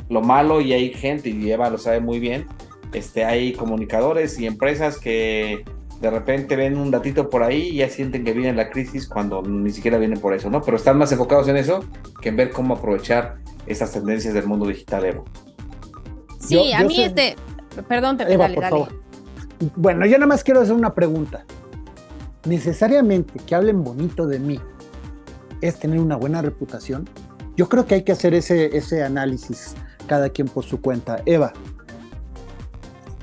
lo 0.10 0.22
malo. 0.22 0.62
Y 0.62 0.74
hay 0.74 0.94
gente, 0.94 1.30
y 1.30 1.52
Eva 1.52 1.70
lo 1.70 1.78
sabe 1.78 2.00
muy 2.00 2.20
bien, 2.20 2.48
este, 2.94 3.24
hay 3.24 3.54
comunicadores 3.54 4.38
y 4.40 4.46
empresas 4.46 5.00
que 5.00 5.64
de 6.02 6.10
repente 6.10 6.56
ven 6.56 6.78
un 6.78 6.90
datito 6.90 7.30
por 7.30 7.44
ahí 7.44 7.70
y 7.70 7.76
ya 7.78 7.90
sienten 7.90 8.26
que 8.26 8.34
viene 8.34 8.54
la 8.54 8.70
crisis 8.70 9.08
cuando 9.08 9.44
ni 9.44 9.70
siquiera 9.70 10.00
viene 10.00 10.18
por 10.18 10.34
eso, 10.34 10.50
¿no? 10.50 10.62
Pero 10.62 10.78
están 10.78 10.98
más 10.98 11.12
enfocados 11.12 11.48
en 11.48 11.58
eso 11.58 11.86
que 12.22 12.30
en 12.30 12.38
ver 12.38 12.50
cómo 12.50 12.74
aprovechar 12.74 13.38
estas 13.68 13.92
tendencias 13.92 14.34
del 14.34 14.48
mundo 14.48 14.66
digital, 14.66 15.06
Evo. 15.06 15.26
Sí, 16.40 16.74
a 16.74 16.84
mí 16.84 17.04
este. 17.04 17.36
Perdón, 17.88 18.18
Pepe, 18.18 18.36
dale, 18.36 18.60
dale. 18.60 18.88
Bueno, 19.76 20.08
yo 20.08 20.18
nada 20.18 20.26
más 20.26 20.44
quiero 20.44 20.62
hacer 20.62 20.74
una 20.74 20.96
pregunta. 20.96 21.46
¿Necesariamente 22.46 23.40
que 23.46 23.54
hablen 23.54 23.84
bonito 23.84 24.26
de 24.26 24.40
mí 24.40 24.60
es 25.62 25.78
tener 25.78 26.00
una 26.00 26.16
buena 26.16 26.42
reputación? 26.42 27.08
Yo 27.56 27.70
creo 27.70 27.86
que 27.86 27.94
hay 27.94 28.04
que 28.04 28.12
hacer 28.12 28.34
ese, 28.34 28.76
ese 28.76 29.04
análisis, 29.04 29.76
cada 30.08 30.30
quien 30.30 30.48
por 30.48 30.66
su 30.66 30.82
cuenta. 30.82 31.22
Eva. 31.28 31.54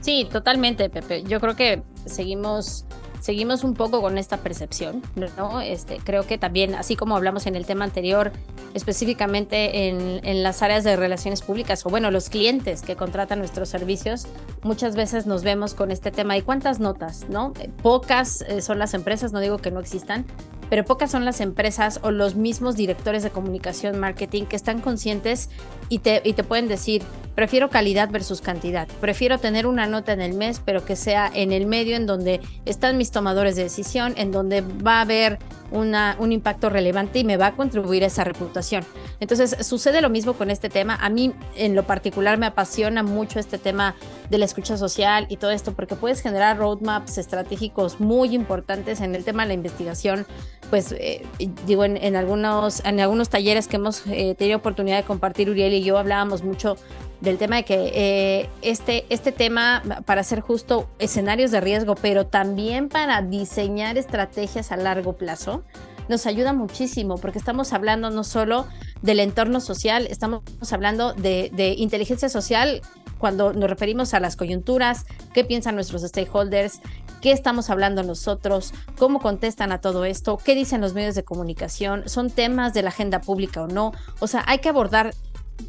Sí, 0.09 0.27
totalmente, 0.33 0.89
Pepe. 0.89 1.23
Yo 1.25 1.39
creo 1.39 1.55
que 1.55 1.83
seguimos 2.07 2.87
seguimos 3.21 3.63
un 3.63 3.75
poco 3.75 4.01
con 4.01 4.17
esta 4.17 4.39
percepción, 4.39 5.03
¿no? 5.37 5.61
Este, 5.61 5.99
creo 5.99 6.27
que 6.27 6.39
también, 6.39 6.75
así 6.75 6.97
como 6.97 7.15
hablamos 7.15 7.47
en 7.47 7.57
el 7.57 7.67
tema 7.67 7.85
anterior, 7.85 8.33
específicamente 8.73 9.89
en, 9.89 10.25
en, 10.25 10.43
las 10.43 10.63
áreas 10.63 10.83
de 10.83 10.97
relaciones 10.97 11.43
públicas, 11.43 11.85
o 11.85 11.91
bueno, 11.91 12.11
los 12.11 12.31
clientes 12.31 12.81
que 12.81 12.97
contratan 12.97 13.41
nuestros 13.41 13.69
servicios, 13.69 14.27
muchas 14.63 14.97
veces 14.97 15.27
nos 15.27 15.43
vemos 15.43 15.75
con 15.75 15.91
este 15.91 16.11
tema. 16.11 16.39
¿Y 16.39 16.43
cuántas 16.43 16.81
notas, 16.81 17.29
no? 17.29 17.53
Pocas 17.83 18.41
eh, 18.49 18.63
son 18.63 18.79
las 18.79 18.95
empresas, 18.95 19.35
no 19.35 19.41
digo 19.41 19.59
que 19.59 19.71
no 19.71 19.81
existan, 19.81 20.25
pero 20.71 20.87
pocas 20.87 21.11
son 21.11 21.27
las 21.27 21.43
empresas 21.43 22.01
o 22.03 22.11
los 22.11 22.35
mismos 22.35 22.77
directores 22.77 23.23
de 23.23 23.31
comunicación, 23.31 23.99
marketing, 23.99 24.45
que 24.45 24.57
están 24.57 24.81
conscientes 24.81 25.51
y 25.89 26.01
te, 26.01 26.21
pueden 26.45 26.69
decir, 26.69 27.03
prefiero 27.35 27.71
calidad 27.71 28.11
versus 28.11 28.41
cantidad, 28.41 28.89
prefiero 29.01 29.39
tener 29.39 29.67
una 29.67 29.87
nota 29.87 30.13
en 30.13 30.21
el 30.21 30.35
mes, 30.35 30.61
pero 30.65 30.85
que 30.85 30.97
sea 30.97 31.31
en 31.33 31.53
el 31.53 31.67
medio 31.67 31.97
en 31.97 32.07
donde 32.07 32.41
están 32.65 32.97
mis 32.97 33.11
tomadores 33.11 33.57
de 33.57 33.65
decisión, 33.65 34.15
en 34.17 34.33
donde 34.33 34.61
va 34.61 34.99
a 34.99 35.01
haber 35.03 35.39
una, 35.71 36.17
un 36.19 36.33
impacto 36.33 36.71
relevante 36.71 37.19
y 37.19 37.25
me 37.25 37.37
va 37.37 37.49
a 37.49 37.53
contribuir 37.53 38.03
a 38.05 38.07
esa 38.07 38.25
reputación. 38.25 38.85
Entonces, 39.21 39.67
sucede 39.67 40.01
lo 40.01 40.09
mismo 40.09 40.33
con 40.33 40.51
este 40.51 40.69
tema. 40.69 40.97
A 40.97 41.11
mí, 41.11 41.35
en 41.57 41.75
lo 41.75 41.85
particular, 41.85 42.39
me 42.39 42.47
apasiona 42.47 43.03
mucho 43.03 43.39
este 43.39 43.59
tema 43.59 43.95
de 44.31 44.39
la 44.39 44.45
escucha 44.45 44.77
social 44.77 45.27
y 45.29 45.37
todo 45.37 45.51
esto, 45.51 45.73
porque 45.73 45.95
puedes 45.95 46.21
generar 46.21 46.59
roadmaps 46.59 47.19
estratégicos 47.19 48.01
muy 48.01 48.35
importantes 48.35 49.01
en 49.01 49.15
el 49.15 49.25
tema 49.25 49.43
de 49.43 49.49
la 49.49 49.55
investigación. 49.55 50.27
Pues, 50.71 50.93
eh, 50.93 51.25
digo, 51.67 51.85
en, 51.85 52.17
algunos, 52.17 52.85
en 52.85 53.01
algunos 53.01 53.31
talleres 53.31 53.69
que 53.69 53.77
hemos 53.77 54.07
eh, 54.07 54.35
tenido 54.37 54.59
oportunidad 54.59 54.99
de 54.99 55.05
compartir, 55.05 55.49
Uriel 55.49 55.73
y 55.73 55.83
yo 55.83 55.97
hablábamos 55.97 56.43
mucho 56.43 56.77
del 57.21 57.39
tema 57.39 57.57
de 57.57 57.65
que 57.65 57.93
eh, 57.95 58.51
este, 58.61 59.07
este 59.09 59.33
tema, 59.33 59.83
para 60.05 60.23
ser 60.23 60.41
justo, 60.41 60.89
escenarios 60.99 61.51
de 61.51 61.61
riesgo, 61.61 61.95
pero 61.95 62.27
también 62.27 62.89
para 62.89 63.23
diseñar 63.23 63.97
estrategias 63.97 64.71
a 64.71 64.77
largo 64.77 65.15
plazo, 65.15 65.65
nos 66.09 66.27
ayuda 66.27 66.53
muchísimo 66.53 67.17
porque 67.17 67.39
estamos 67.39 67.73
hablando 67.73 68.11
no 68.11 68.25
solo 68.25 68.67
del 69.03 69.21
entorno 69.21 69.61
social, 69.61 70.07
estamos 70.07 70.43
hablando 70.71 71.13
de, 71.13 71.51
de, 71.53 71.75
inteligencia 71.75 72.29
social 72.29 72.83
cuando 73.19 73.53
nos 73.53 73.69
referimos 73.69 74.15
a 74.15 74.21
las 74.21 74.37
coyunturas, 74.37 75.05
qué 75.35 75.45
piensan 75.45 75.75
nuestros 75.75 76.03
stakeholders, 76.03 76.81
qué 77.21 77.33
estamos 77.33 77.71
hablando 77.71 78.03
nosotros, 78.03 78.73
cómo 78.99 79.21
contestan 79.21 79.73
a 79.73 79.81
todo 79.81 80.05
esto, 80.05 80.39
qué 80.39 80.55
dicen 80.55 80.81
los 80.81 80.95
medios 80.95 81.15
de 81.15 81.25
comunicación, 81.25 82.09
son 82.09 82.31
temas 82.31 82.75
de 82.75 82.83
la 82.83 82.91
agenda 82.91 83.21
pública 83.21 83.63
o 83.63 83.67
no. 83.67 83.93
O 84.21 84.27
sea, 84.27 84.45
hay 84.47 84.59
que 84.59 84.69
abordar 84.69 85.15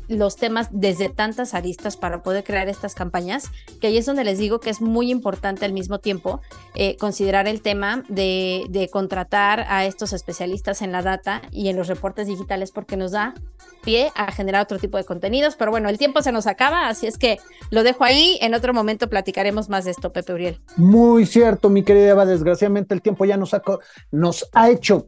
los 0.08 0.36
temas 0.36 0.70
desde 0.72 1.10
tantas 1.10 1.54
aristas 1.54 1.96
para 1.96 2.24
poder 2.24 2.44
crear 2.44 2.68
estas 2.68 2.96
campañas, 2.96 3.50
que 3.80 3.88
ahí 3.88 3.98
es 3.98 4.06
donde 4.06 4.24
les 4.24 4.38
digo 4.38 4.60
que 4.60 4.70
es 4.70 4.82
muy 4.82 5.12
importante 5.12 5.66
al 5.66 5.74
mismo 5.74 6.00
tiempo 6.00 6.42
eh, 6.76 6.98
considerar 6.98 7.48
el 7.48 7.62
tema 7.62 8.04
de, 8.10 8.90
contratar 8.92 9.66
a 9.70 9.86
estos 9.86 10.14
especialistas 10.14 10.82
en 10.82 10.92
la 10.92 11.02
data 11.02 11.42
y 11.52 11.70
en 11.70 11.76
los 11.76 11.88
reportes 11.88 12.28
digitales 12.28 12.72
porque 12.72 12.98
nos 12.98 13.12
da 13.12 13.36
pie 13.84 14.12
a 14.16 14.32
generar 14.32 14.64
otro 14.64 14.80
tipo 14.80 14.98
de 14.98 15.04
contenidos, 15.04 15.56
pero 15.56 15.72
bueno, 15.72 15.90
el 15.90 15.98
tiempo 15.98 16.22
se 16.22 16.32
nos 16.32 16.48
acaba, 16.48 16.88
así 16.88 17.06
es 17.08 17.18
que 17.18 17.40
lo 17.70 17.84
dejo 17.84 18.04
ahí, 18.04 18.38
en 18.42 18.54
otro 18.54 18.74
momento 18.74 19.10
platicaremos 19.10 19.70
más 19.70 19.86
de 19.86 19.92
esto, 19.92 20.12
Pepe 20.12 20.34
Uriel. 20.34 20.60
Muy 20.76 21.26
cierto, 21.26 21.70
mi 21.70 21.84
querida 21.84 22.10
Eva, 22.10 22.26
desgraciadamente 22.26 22.94
el 22.94 23.02
tiempo 23.02 23.26
ya 23.26 23.38
nos 23.38 24.50
ha 24.54 24.70
hecho 24.70 25.06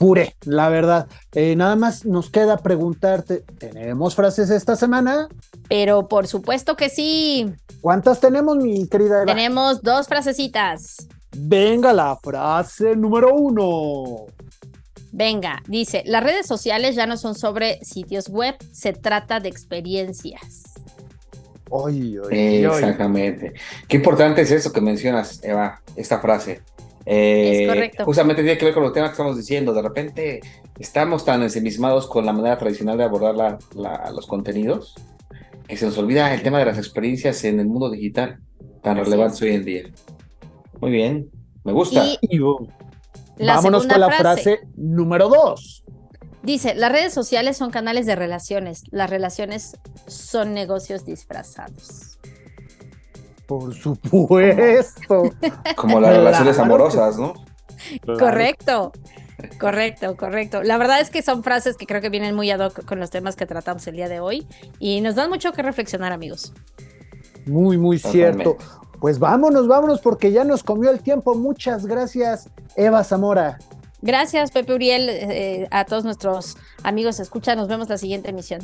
puré, 0.00 0.34
la 0.46 0.70
verdad. 0.70 1.08
Eh, 1.32 1.54
nada 1.54 1.76
más 1.76 2.06
nos 2.06 2.30
queda 2.30 2.56
preguntarte, 2.56 3.44
¿tenemos 3.58 4.14
frases 4.14 4.48
esta 4.48 4.74
semana? 4.74 5.28
Pero 5.68 6.08
por 6.08 6.26
supuesto 6.26 6.74
que 6.74 6.88
sí. 6.88 7.52
¿Cuántas 7.82 8.18
tenemos, 8.18 8.56
mi 8.56 8.88
querida 8.88 9.16
Eva? 9.16 9.26
Tenemos 9.26 9.82
dos 9.82 10.08
frasecitas. 10.08 11.06
Venga, 11.36 11.92
la 11.92 12.16
frase 12.16 12.96
número 12.96 13.34
uno. 13.34 14.24
Venga, 15.12 15.62
dice, 15.66 16.02
las 16.06 16.24
redes 16.24 16.46
sociales 16.46 16.94
ya 16.96 17.04
no 17.04 17.18
son 17.18 17.34
sobre 17.34 17.78
sitios 17.84 18.30
web, 18.30 18.56
se 18.72 18.94
trata 18.94 19.38
de 19.38 19.50
experiencias. 19.50 20.62
Oy, 21.68 22.16
oy, 22.16 22.64
Exactamente. 22.64 23.52
Qué 23.86 23.98
importante 23.98 24.40
es 24.40 24.50
eso 24.50 24.72
que 24.72 24.80
mencionas, 24.80 25.44
Eva, 25.44 25.82
esta 25.94 26.20
frase. 26.20 26.62
Eh, 27.12 27.66
correcto. 27.66 28.04
Justamente 28.04 28.42
tiene 28.42 28.56
que 28.56 28.66
ver 28.66 28.74
con 28.74 28.84
los 28.84 28.92
temas 28.92 29.10
que 29.10 29.14
estamos 29.14 29.36
diciendo. 29.36 29.72
De 29.74 29.82
repente 29.82 30.40
estamos 30.78 31.24
tan 31.24 31.42
ensimismados 31.42 32.06
con 32.06 32.24
la 32.24 32.32
manera 32.32 32.56
tradicional 32.56 32.98
de 32.98 33.04
abordar 33.04 33.58
los 34.14 34.26
contenidos 34.28 34.94
que 35.66 35.76
se 35.76 35.86
nos 35.86 35.98
olvida 35.98 36.32
el 36.32 36.42
tema 36.42 36.58
de 36.60 36.66
las 36.66 36.78
experiencias 36.78 37.42
en 37.44 37.60
el 37.60 37.66
mundo 37.66 37.90
digital, 37.90 38.40
tan 38.82 38.96
relevante 38.96 39.44
hoy 39.44 39.54
en 39.54 39.64
día. 39.64 39.82
Muy 40.80 40.90
bien, 40.90 41.30
me 41.64 41.72
gusta. 41.72 42.04
Vámonos 43.38 43.86
con 43.86 44.00
la 44.00 44.10
frase 44.10 44.60
número 44.76 45.28
dos. 45.28 45.84
Dice, 46.42 46.74
las 46.74 46.90
redes 46.90 47.12
sociales 47.12 47.56
son 47.56 47.70
canales 47.70 48.06
de 48.06 48.16
relaciones, 48.16 48.84
las 48.90 49.10
relaciones 49.10 49.76
son 50.06 50.54
negocios 50.54 51.04
disfrazados. 51.04 52.18
Por 53.50 53.74
supuesto. 53.74 55.24
Como 55.74 55.98
las 55.98 56.14
relaciones 56.14 56.56
amorosas, 56.60 57.18
¿no? 57.18 57.34
Correcto. 58.16 58.92
Correcto, 59.58 60.16
correcto. 60.16 60.62
La 60.62 60.78
verdad 60.78 61.00
es 61.00 61.10
que 61.10 61.20
son 61.20 61.42
frases 61.42 61.76
que 61.76 61.84
creo 61.84 62.00
que 62.00 62.10
vienen 62.10 62.36
muy 62.36 62.48
ad 62.52 62.60
hoc 62.60 62.84
con 62.84 63.00
los 63.00 63.10
temas 63.10 63.34
que 63.34 63.46
tratamos 63.46 63.84
el 63.88 63.96
día 63.96 64.08
de 64.08 64.20
hoy 64.20 64.46
y 64.78 65.00
nos 65.00 65.16
dan 65.16 65.30
mucho 65.30 65.50
que 65.50 65.62
reflexionar, 65.62 66.12
amigos. 66.12 66.52
Muy, 67.44 67.76
muy 67.76 67.98
cierto. 67.98 68.56
Pues 69.00 69.18
vámonos, 69.18 69.66
vámonos 69.66 70.00
porque 70.00 70.30
ya 70.30 70.44
nos 70.44 70.62
comió 70.62 70.88
el 70.90 71.00
tiempo. 71.00 71.34
Muchas 71.34 71.86
gracias, 71.86 72.48
Eva 72.76 73.02
Zamora. 73.02 73.58
Gracias, 74.00 74.52
Pepe 74.52 74.74
Uriel, 74.74 75.08
eh, 75.08 75.66
a 75.72 75.86
todos 75.86 76.04
nuestros 76.04 76.56
amigos. 76.84 77.18
Escucha, 77.18 77.56
nos 77.56 77.66
vemos 77.66 77.88
la 77.88 77.98
siguiente 77.98 78.30
emisión. 78.30 78.60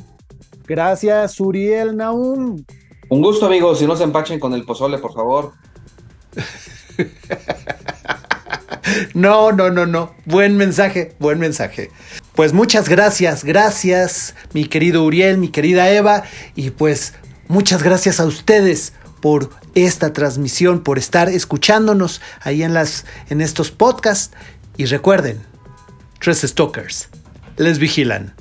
Gracias, 0.64 1.40
Uriel 1.40 1.96
Naum. 1.96 2.62
Un 3.09 3.23
gusto, 3.23 3.47
amigos. 3.47 3.79
Si 3.79 3.87
no 3.87 3.97
se 3.97 4.05
empachen 4.05 4.40
con 4.40 4.53
el 4.53 4.64
pozole, 4.64 4.99
por 4.99 5.14
favor. 5.14 5.53
No, 9.14 9.51
no, 9.51 9.71
no, 9.71 9.85
no. 9.85 10.14
Buen 10.27 10.57
mensaje, 10.57 11.16
buen 11.19 11.38
mensaje. 11.38 11.90
Pues 12.35 12.53
muchas 12.53 12.88
gracias, 12.88 13.45
gracias, 13.45 14.35
mi 14.53 14.66
querido 14.66 15.03
Uriel, 15.05 15.38
mi 15.38 15.49
querida 15.49 15.90
Eva, 15.90 16.23
y 16.55 16.71
pues 16.71 17.14
muchas 17.49 17.83
gracias 17.83 18.21
a 18.21 18.27
ustedes 18.27 18.92
por 19.21 19.51
esta 19.75 20.12
transmisión, 20.12 20.81
por 20.81 20.99
estar 20.99 21.29
escuchándonos 21.29 22.21
ahí 22.42 22.62
en 22.62 22.75
las 22.75 23.07
en 23.29 23.40
estos 23.40 23.71
podcasts 23.71 24.35
y 24.77 24.85
recuerden, 24.85 25.42
tres 26.21 26.42
stalkers 26.42 27.09
les 27.57 27.79
vigilan. 27.79 28.35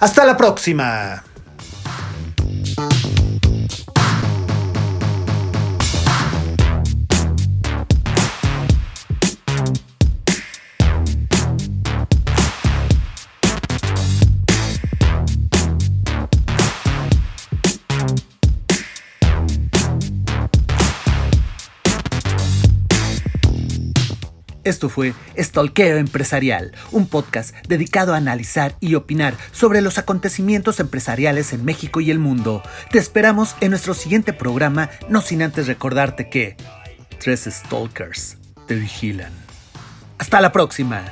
Hasta 0.00 0.24
la 0.24 0.36
próxima. 0.36 1.22
Esto 24.82 24.94
fue 24.94 25.14
Stalkeo 25.38 25.96
Empresarial, 25.96 26.72
un 26.90 27.06
podcast 27.06 27.54
dedicado 27.68 28.14
a 28.14 28.16
analizar 28.16 28.74
y 28.80 28.96
opinar 28.96 29.36
sobre 29.52 29.80
los 29.80 29.96
acontecimientos 29.96 30.80
empresariales 30.80 31.52
en 31.52 31.64
México 31.64 32.00
y 32.00 32.10
el 32.10 32.18
mundo. 32.18 32.64
Te 32.90 32.98
esperamos 32.98 33.54
en 33.60 33.70
nuestro 33.70 33.94
siguiente 33.94 34.32
programa, 34.32 34.90
no 35.08 35.20
sin 35.20 35.40
antes 35.42 35.68
recordarte 35.68 36.28
que 36.28 36.56
tres 37.20 37.48
stalkers 37.48 38.38
te 38.66 38.74
vigilan. 38.74 39.30
Hasta 40.18 40.40
la 40.40 40.50
próxima. 40.50 41.04